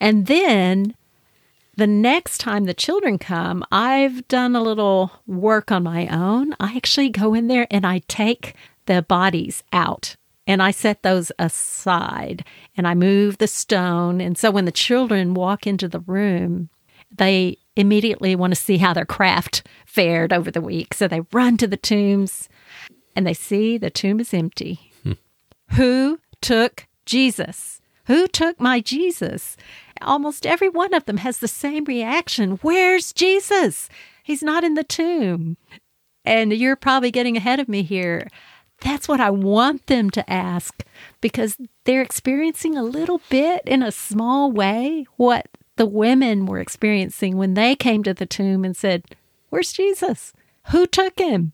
And 0.00 0.26
then 0.26 0.94
the 1.76 1.86
next 1.86 2.38
time 2.38 2.64
the 2.64 2.74
children 2.74 3.18
come, 3.18 3.64
I've 3.70 4.26
done 4.26 4.56
a 4.56 4.62
little 4.62 5.12
work 5.26 5.70
on 5.70 5.84
my 5.84 6.08
own. 6.08 6.54
I 6.58 6.74
actually 6.76 7.10
go 7.10 7.34
in 7.34 7.46
there 7.46 7.68
and 7.70 7.86
I 7.86 8.02
take 8.08 8.54
the 8.86 9.02
bodies 9.02 9.62
out 9.72 10.16
and 10.44 10.60
I 10.60 10.72
set 10.72 11.02
those 11.02 11.30
aside 11.38 12.44
and 12.76 12.88
I 12.88 12.94
move 12.94 13.38
the 13.38 13.46
stone. 13.46 14.20
And 14.20 14.36
so 14.36 14.50
when 14.50 14.64
the 14.64 14.72
children 14.72 15.34
walk 15.34 15.68
into 15.68 15.86
the 15.86 16.00
room, 16.00 16.68
they 17.16 17.58
immediately 17.78 18.34
want 18.34 18.52
to 18.52 18.60
see 18.60 18.78
how 18.78 18.92
their 18.92 19.06
craft 19.06 19.66
fared 19.86 20.32
over 20.32 20.50
the 20.50 20.60
week. 20.60 20.92
So 20.92 21.06
they 21.06 21.22
run 21.32 21.56
to 21.58 21.66
the 21.66 21.76
tombs 21.76 22.48
and 23.14 23.26
they 23.26 23.34
see 23.34 23.78
the 23.78 23.88
tomb 23.88 24.20
is 24.20 24.34
empty. 24.34 24.92
Hmm. 25.02 25.12
Who 25.76 26.20
took 26.42 26.86
Jesus? 27.06 27.80
Who 28.06 28.26
took 28.26 28.60
my 28.60 28.80
Jesus? 28.80 29.56
Almost 30.02 30.44
every 30.44 30.68
one 30.68 30.92
of 30.92 31.04
them 31.04 31.18
has 31.18 31.38
the 31.38 31.48
same 31.48 31.84
reaction 31.84 32.58
Where's 32.62 33.12
Jesus? 33.12 33.88
He's 34.22 34.42
not 34.42 34.64
in 34.64 34.74
the 34.74 34.84
tomb. 34.84 35.56
And 36.24 36.52
you're 36.52 36.76
probably 36.76 37.10
getting 37.10 37.36
ahead 37.36 37.60
of 37.60 37.68
me 37.68 37.82
here. 37.82 38.28
That's 38.80 39.08
what 39.08 39.20
I 39.20 39.30
want 39.30 39.86
them 39.86 40.10
to 40.10 40.30
ask 40.30 40.84
because 41.20 41.56
they're 41.84 42.02
experiencing 42.02 42.76
a 42.76 42.82
little 42.82 43.20
bit 43.28 43.62
in 43.66 43.82
a 43.82 43.92
small 43.92 44.52
way 44.52 45.06
what 45.16 45.46
the 45.78 45.86
women 45.86 46.44
were 46.44 46.58
experiencing 46.58 47.36
when 47.36 47.54
they 47.54 47.74
came 47.74 48.02
to 48.02 48.12
the 48.12 48.26
tomb 48.26 48.64
and 48.64 48.76
said, 48.76 49.04
Where's 49.48 49.72
Jesus? 49.72 50.32
Who 50.70 50.86
took 50.86 51.18
him? 51.18 51.52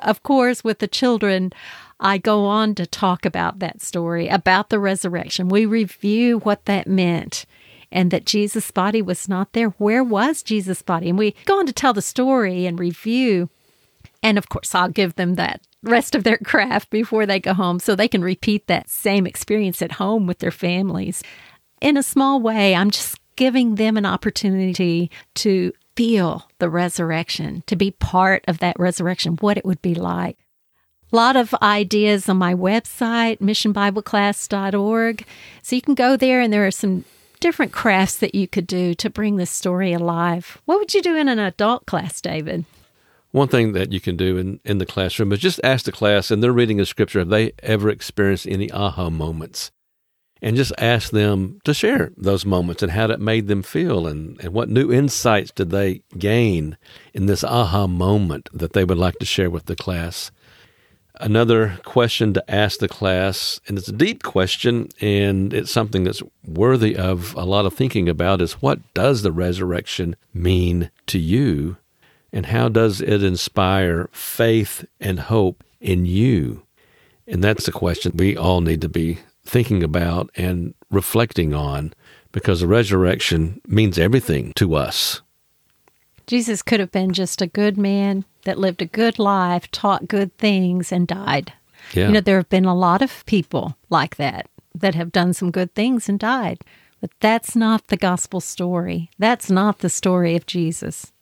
Of 0.00 0.22
course, 0.22 0.64
with 0.64 0.78
the 0.78 0.88
children, 0.88 1.52
I 2.00 2.18
go 2.18 2.46
on 2.46 2.74
to 2.76 2.86
talk 2.86 3.26
about 3.26 3.58
that 3.58 3.82
story, 3.82 4.28
about 4.28 4.70
the 4.70 4.78
resurrection. 4.78 5.48
We 5.48 5.66
review 5.66 6.38
what 6.38 6.64
that 6.64 6.86
meant 6.86 7.44
and 7.92 8.10
that 8.10 8.26
Jesus' 8.26 8.70
body 8.70 9.02
was 9.02 9.28
not 9.28 9.52
there. 9.52 9.68
Where 9.70 10.02
was 10.02 10.42
Jesus' 10.42 10.82
body? 10.82 11.08
And 11.08 11.18
we 11.18 11.34
go 11.44 11.58
on 11.58 11.66
to 11.66 11.72
tell 11.72 11.92
the 11.92 12.02
story 12.02 12.66
and 12.66 12.78
review. 12.78 13.50
And 14.22 14.38
of 14.38 14.48
course, 14.48 14.74
I'll 14.74 14.88
give 14.88 15.16
them 15.16 15.34
that 15.34 15.60
rest 15.82 16.14
of 16.14 16.24
their 16.24 16.38
craft 16.38 16.90
before 16.90 17.26
they 17.26 17.38
go 17.38 17.54
home 17.54 17.78
so 17.78 17.94
they 17.94 18.08
can 18.08 18.22
repeat 18.22 18.66
that 18.66 18.88
same 18.88 19.26
experience 19.26 19.82
at 19.82 19.92
home 19.92 20.26
with 20.26 20.38
their 20.38 20.50
families. 20.50 21.22
In 21.80 21.96
a 21.96 22.02
small 22.02 22.40
way, 22.40 22.74
I'm 22.74 22.90
just 22.90 23.18
giving 23.36 23.76
them 23.76 23.96
an 23.96 24.06
opportunity 24.06 25.10
to 25.34 25.72
feel 25.96 26.48
the 26.58 26.68
resurrection, 26.68 27.62
to 27.66 27.76
be 27.76 27.90
part 27.92 28.44
of 28.48 28.58
that 28.58 28.78
resurrection, 28.78 29.36
what 29.40 29.56
it 29.56 29.64
would 29.64 29.82
be 29.82 29.94
like. 29.94 30.38
A 31.12 31.16
lot 31.16 31.36
of 31.36 31.54
ideas 31.62 32.28
on 32.28 32.38
my 32.38 32.54
website, 32.54 33.38
missionbibleclass.org. 33.38 35.24
So 35.62 35.76
you 35.76 35.82
can 35.82 35.94
go 35.94 36.16
there 36.16 36.40
and 36.40 36.52
there 36.52 36.66
are 36.66 36.72
some 36.72 37.04
different 37.38 37.72
crafts 37.72 38.16
that 38.16 38.34
you 38.34 38.48
could 38.48 38.66
do 38.66 38.94
to 38.94 39.10
bring 39.10 39.36
this 39.36 39.50
story 39.50 39.92
alive. 39.92 40.60
What 40.64 40.78
would 40.78 40.94
you 40.94 41.02
do 41.02 41.14
in 41.14 41.28
an 41.28 41.38
adult 41.38 41.86
class, 41.86 42.20
David? 42.20 42.64
One 43.32 43.48
thing 43.48 43.72
that 43.72 43.92
you 43.92 44.00
can 44.00 44.16
do 44.16 44.38
in, 44.38 44.60
in 44.64 44.78
the 44.78 44.86
classroom 44.86 45.32
is 45.32 45.40
just 45.40 45.60
ask 45.62 45.84
the 45.84 45.92
class, 45.92 46.30
and 46.30 46.42
they're 46.42 46.52
reading 46.52 46.80
a 46.80 46.86
scripture, 46.86 47.18
have 47.18 47.28
they 47.28 47.52
ever 47.62 47.90
experienced 47.90 48.46
any 48.46 48.70
aha 48.70 49.10
moments? 49.10 49.72
And 50.44 50.56
just 50.56 50.74
ask 50.76 51.10
them 51.10 51.58
to 51.64 51.72
share 51.72 52.12
those 52.18 52.44
moments 52.44 52.82
and 52.82 52.92
how 52.92 53.06
that 53.06 53.18
made 53.18 53.48
them 53.48 53.62
feel 53.62 54.06
and, 54.06 54.38
and 54.40 54.52
what 54.52 54.68
new 54.68 54.92
insights 54.92 55.50
did 55.50 55.70
they 55.70 56.02
gain 56.18 56.76
in 57.14 57.24
this 57.24 57.42
aha 57.42 57.86
moment 57.86 58.50
that 58.52 58.74
they 58.74 58.84
would 58.84 58.98
like 58.98 59.18
to 59.20 59.24
share 59.24 59.48
with 59.48 59.64
the 59.64 59.74
class. 59.74 60.30
Another 61.18 61.78
question 61.86 62.34
to 62.34 62.50
ask 62.50 62.78
the 62.78 62.88
class, 62.88 63.58
and 63.66 63.78
it's 63.78 63.88
a 63.88 63.92
deep 63.92 64.22
question, 64.22 64.90
and 65.00 65.54
it's 65.54 65.70
something 65.70 66.04
that's 66.04 66.22
worthy 66.46 66.94
of 66.94 67.34
a 67.36 67.46
lot 67.46 67.64
of 67.64 67.72
thinking 67.72 68.06
about, 68.06 68.42
is 68.42 68.60
what 68.60 68.80
does 68.92 69.22
the 69.22 69.32
resurrection 69.32 70.14
mean 70.34 70.90
to 71.06 71.18
you? 71.18 71.78
And 72.34 72.44
how 72.46 72.68
does 72.68 73.00
it 73.00 73.22
inspire 73.22 74.10
faith 74.12 74.84
and 75.00 75.20
hope 75.20 75.64
in 75.80 76.04
you? 76.04 76.66
And 77.26 77.42
that's 77.42 77.64
the 77.64 77.72
question 77.72 78.12
we 78.14 78.36
all 78.36 78.60
need 78.60 78.82
to 78.82 78.90
be 78.90 79.20
thinking 79.54 79.84
about 79.84 80.30
and 80.34 80.74
reflecting 80.90 81.54
on 81.54 81.94
because 82.32 82.58
the 82.58 82.66
resurrection 82.66 83.60
means 83.68 84.00
everything 84.00 84.52
to 84.56 84.74
us. 84.74 85.22
Jesus 86.26 86.60
could 86.60 86.80
have 86.80 86.90
been 86.90 87.12
just 87.12 87.40
a 87.40 87.46
good 87.46 87.78
man 87.78 88.24
that 88.46 88.58
lived 88.58 88.82
a 88.82 88.86
good 88.86 89.16
life, 89.16 89.70
taught 89.70 90.08
good 90.08 90.36
things, 90.38 90.90
and 90.90 91.06
died. 91.06 91.52
Yeah. 91.92 92.08
You 92.08 92.14
know, 92.14 92.20
there 92.20 92.38
have 92.38 92.48
been 92.48 92.64
a 92.64 92.74
lot 92.74 93.00
of 93.00 93.24
people 93.26 93.76
like 93.90 94.16
that 94.16 94.48
that 94.74 94.96
have 94.96 95.12
done 95.12 95.32
some 95.32 95.52
good 95.52 95.72
things 95.76 96.08
and 96.08 96.18
died. 96.18 96.58
But 97.00 97.10
that's 97.20 97.54
not 97.54 97.86
the 97.86 97.96
gospel 97.96 98.40
story. 98.40 99.08
That's 99.20 99.52
not 99.52 99.78
the 99.78 99.88
story 99.88 100.34
of 100.34 100.46
Jesus. 100.46 101.12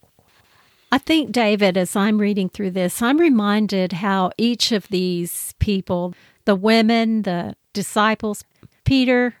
I 0.91 0.97
think, 0.97 1.31
David, 1.31 1.77
as 1.77 1.95
I'm 1.95 2.17
reading 2.17 2.49
through 2.49 2.71
this, 2.71 2.99
I'm 2.99 3.19
reminded 3.19 3.93
how 3.93 4.31
each 4.39 4.71
of 4.71 4.87
these 4.87 5.53
people, 5.59 6.15
the 6.45 6.55
women, 6.55 7.21
the 7.21 7.55
disciples, 7.73 8.43
Peter, 8.83 9.35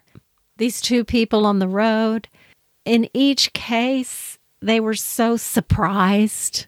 these 0.57 0.81
two 0.81 1.03
people 1.03 1.45
on 1.45 1.59
the 1.59 1.67
road, 1.67 2.27
in 2.85 3.09
each 3.13 3.53
case, 3.53 4.37
they 4.61 4.79
were 4.79 4.93
so 4.93 5.37
surprised, 5.37 6.67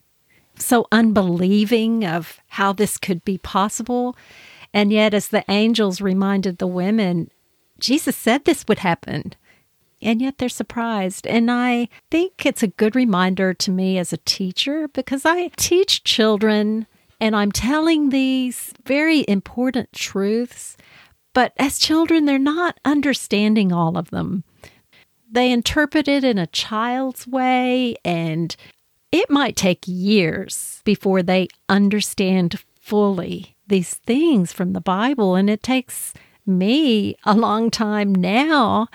so 0.58 0.88
unbelieving 0.92 2.06
of 2.06 2.40
how 2.48 2.74
this 2.74 2.98
could 2.98 3.24
be 3.26 3.38
possible. 3.38 4.16
And 4.74 4.92
yet, 4.92 5.14
as 5.14 5.30
the 5.30 5.46
angels 5.50 6.02
reminded 6.02 6.58
the 6.58 6.68
women, 6.68 7.30
Jesus 7.80 8.16
said 8.16 8.46
this 8.46 8.66
would 8.68 8.80
happen 8.80 9.34
and 10.02 10.22
yet 10.22 10.38
they're 10.38 10.50
surprised. 10.50 11.26
And 11.26 11.50
I 11.50 11.90
think 12.12 12.46
it's 12.46 12.64
a 12.64 12.68
good 12.68 12.96
reminder 12.96 13.54
to 13.54 13.72
me 13.72 13.98
as 13.98 14.14
a 14.14 14.18
teacher 14.18 14.88
because 14.90 15.26
I 15.26 15.50
teach 15.58 16.04
children 16.04 16.88
and 17.20 17.36
I'm 17.36 17.52
telling 17.52 18.10
these 18.10 18.74
very 18.86 19.26
important 19.28 19.92
truths, 19.94 20.78
but 21.36 21.52
as 21.58 21.78
children, 21.78 22.24
they're 22.26 22.40
not 22.40 22.80
understanding 22.86 23.74
all 23.74 23.98
of 23.98 24.10
them. 24.10 24.46
They 25.30 25.52
interpret 25.52 26.08
it 26.08 26.24
in 26.24 26.38
a 26.38 26.48
child's 26.48 27.28
way, 27.28 27.98
and 28.06 28.56
it 29.12 29.30
might 29.30 29.58
take 29.58 29.84
years 29.86 30.82
before 30.86 31.22
they 31.22 31.50
understand 31.68 32.64
fully 32.80 33.58
these 33.68 33.96
things 33.96 34.54
from 34.54 34.72
the 34.72 34.80
Bible. 34.80 35.36
And 35.36 35.50
it 35.50 35.62
takes 35.62 36.14
me 36.46 37.18
a 37.26 37.36
long 37.36 37.70
time 37.70 38.16
now 38.16 38.88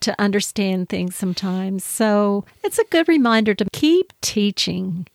to 0.00 0.20
understand 0.20 0.88
things 0.88 1.14
sometimes. 1.14 1.84
So 1.84 2.44
it's 2.64 2.78
a 2.78 2.84
good 2.90 3.06
reminder 3.06 3.54
to 3.54 3.66
keep 3.72 4.12
teaching 4.20 5.06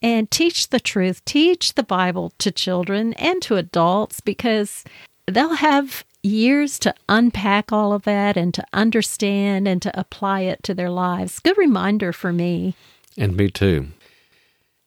and 0.00 0.30
teach 0.30 0.70
the 0.70 0.80
truth, 0.80 1.22
teach 1.26 1.74
the 1.74 1.82
Bible 1.82 2.32
to 2.38 2.50
children 2.50 3.12
and 3.14 3.42
to 3.42 3.56
adults 3.56 4.20
because 4.20 4.82
they'll 5.26 5.56
have 5.56 6.04
years 6.22 6.78
to 6.80 6.94
unpack 7.08 7.72
all 7.72 7.92
of 7.92 8.02
that 8.04 8.36
and 8.36 8.54
to 8.54 8.64
understand 8.72 9.66
and 9.66 9.82
to 9.82 9.98
apply 9.98 10.40
it 10.40 10.62
to 10.62 10.74
their 10.74 10.90
lives. 10.90 11.40
Good 11.40 11.58
reminder 11.58 12.12
for 12.12 12.32
me. 12.32 12.74
And 13.16 13.36
me 13.36 13.50
too. 13.50 13.88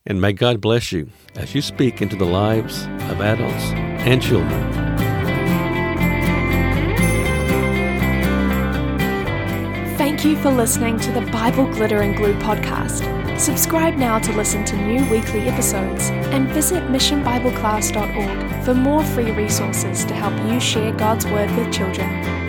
And 0.06 0.22
may 0.22 0.34
God 0.34 0.62
bless 0.62 0.92
you 0.92 1.10
as 1.36 1.56
you 1.56 1.62
speak 1.62 2.02
into 2.02 2.16
the 2.16 2.26
lives 2.26 2.84
of 3.10 3.22
adults 3.22 3.72
and 4.06 4.22
children. 4.22 4.86
Thank 9.98 10.24
you 10.24 10.36
for 10.38 10.52
listening 10.52 11.00
to 11.00 11.12
the 11.12 11.22
Bible 11.32 11.66
Glitter 11.74 12.02
and 12.02 12.16
Glue 12.16 12.36
podcast. 12.40 13.15
Subscribe 13.38 13.96
now 13.96 14.18
to 14.18 14.32
listen 14.32 14.64
to 14.64 14.78
new 14.78 15.04
weekly 15.10 15.42
episodes 15.42 16.10
and 16.32 16.48
visit 16.50 16.82
missionbibleclass.org 16.84 18.64
for 18.64 18.74
more 18.74 19.04
free 19.04 19.32
resources 19.32 20.06
to 20.06 20.14
help 20.14 20.34
you 20.50 20.58
share 20.62 20.94
God's 20.94 21.26
Word 21.26 21.54
with 21.58 21.74
children. 21.74 22.45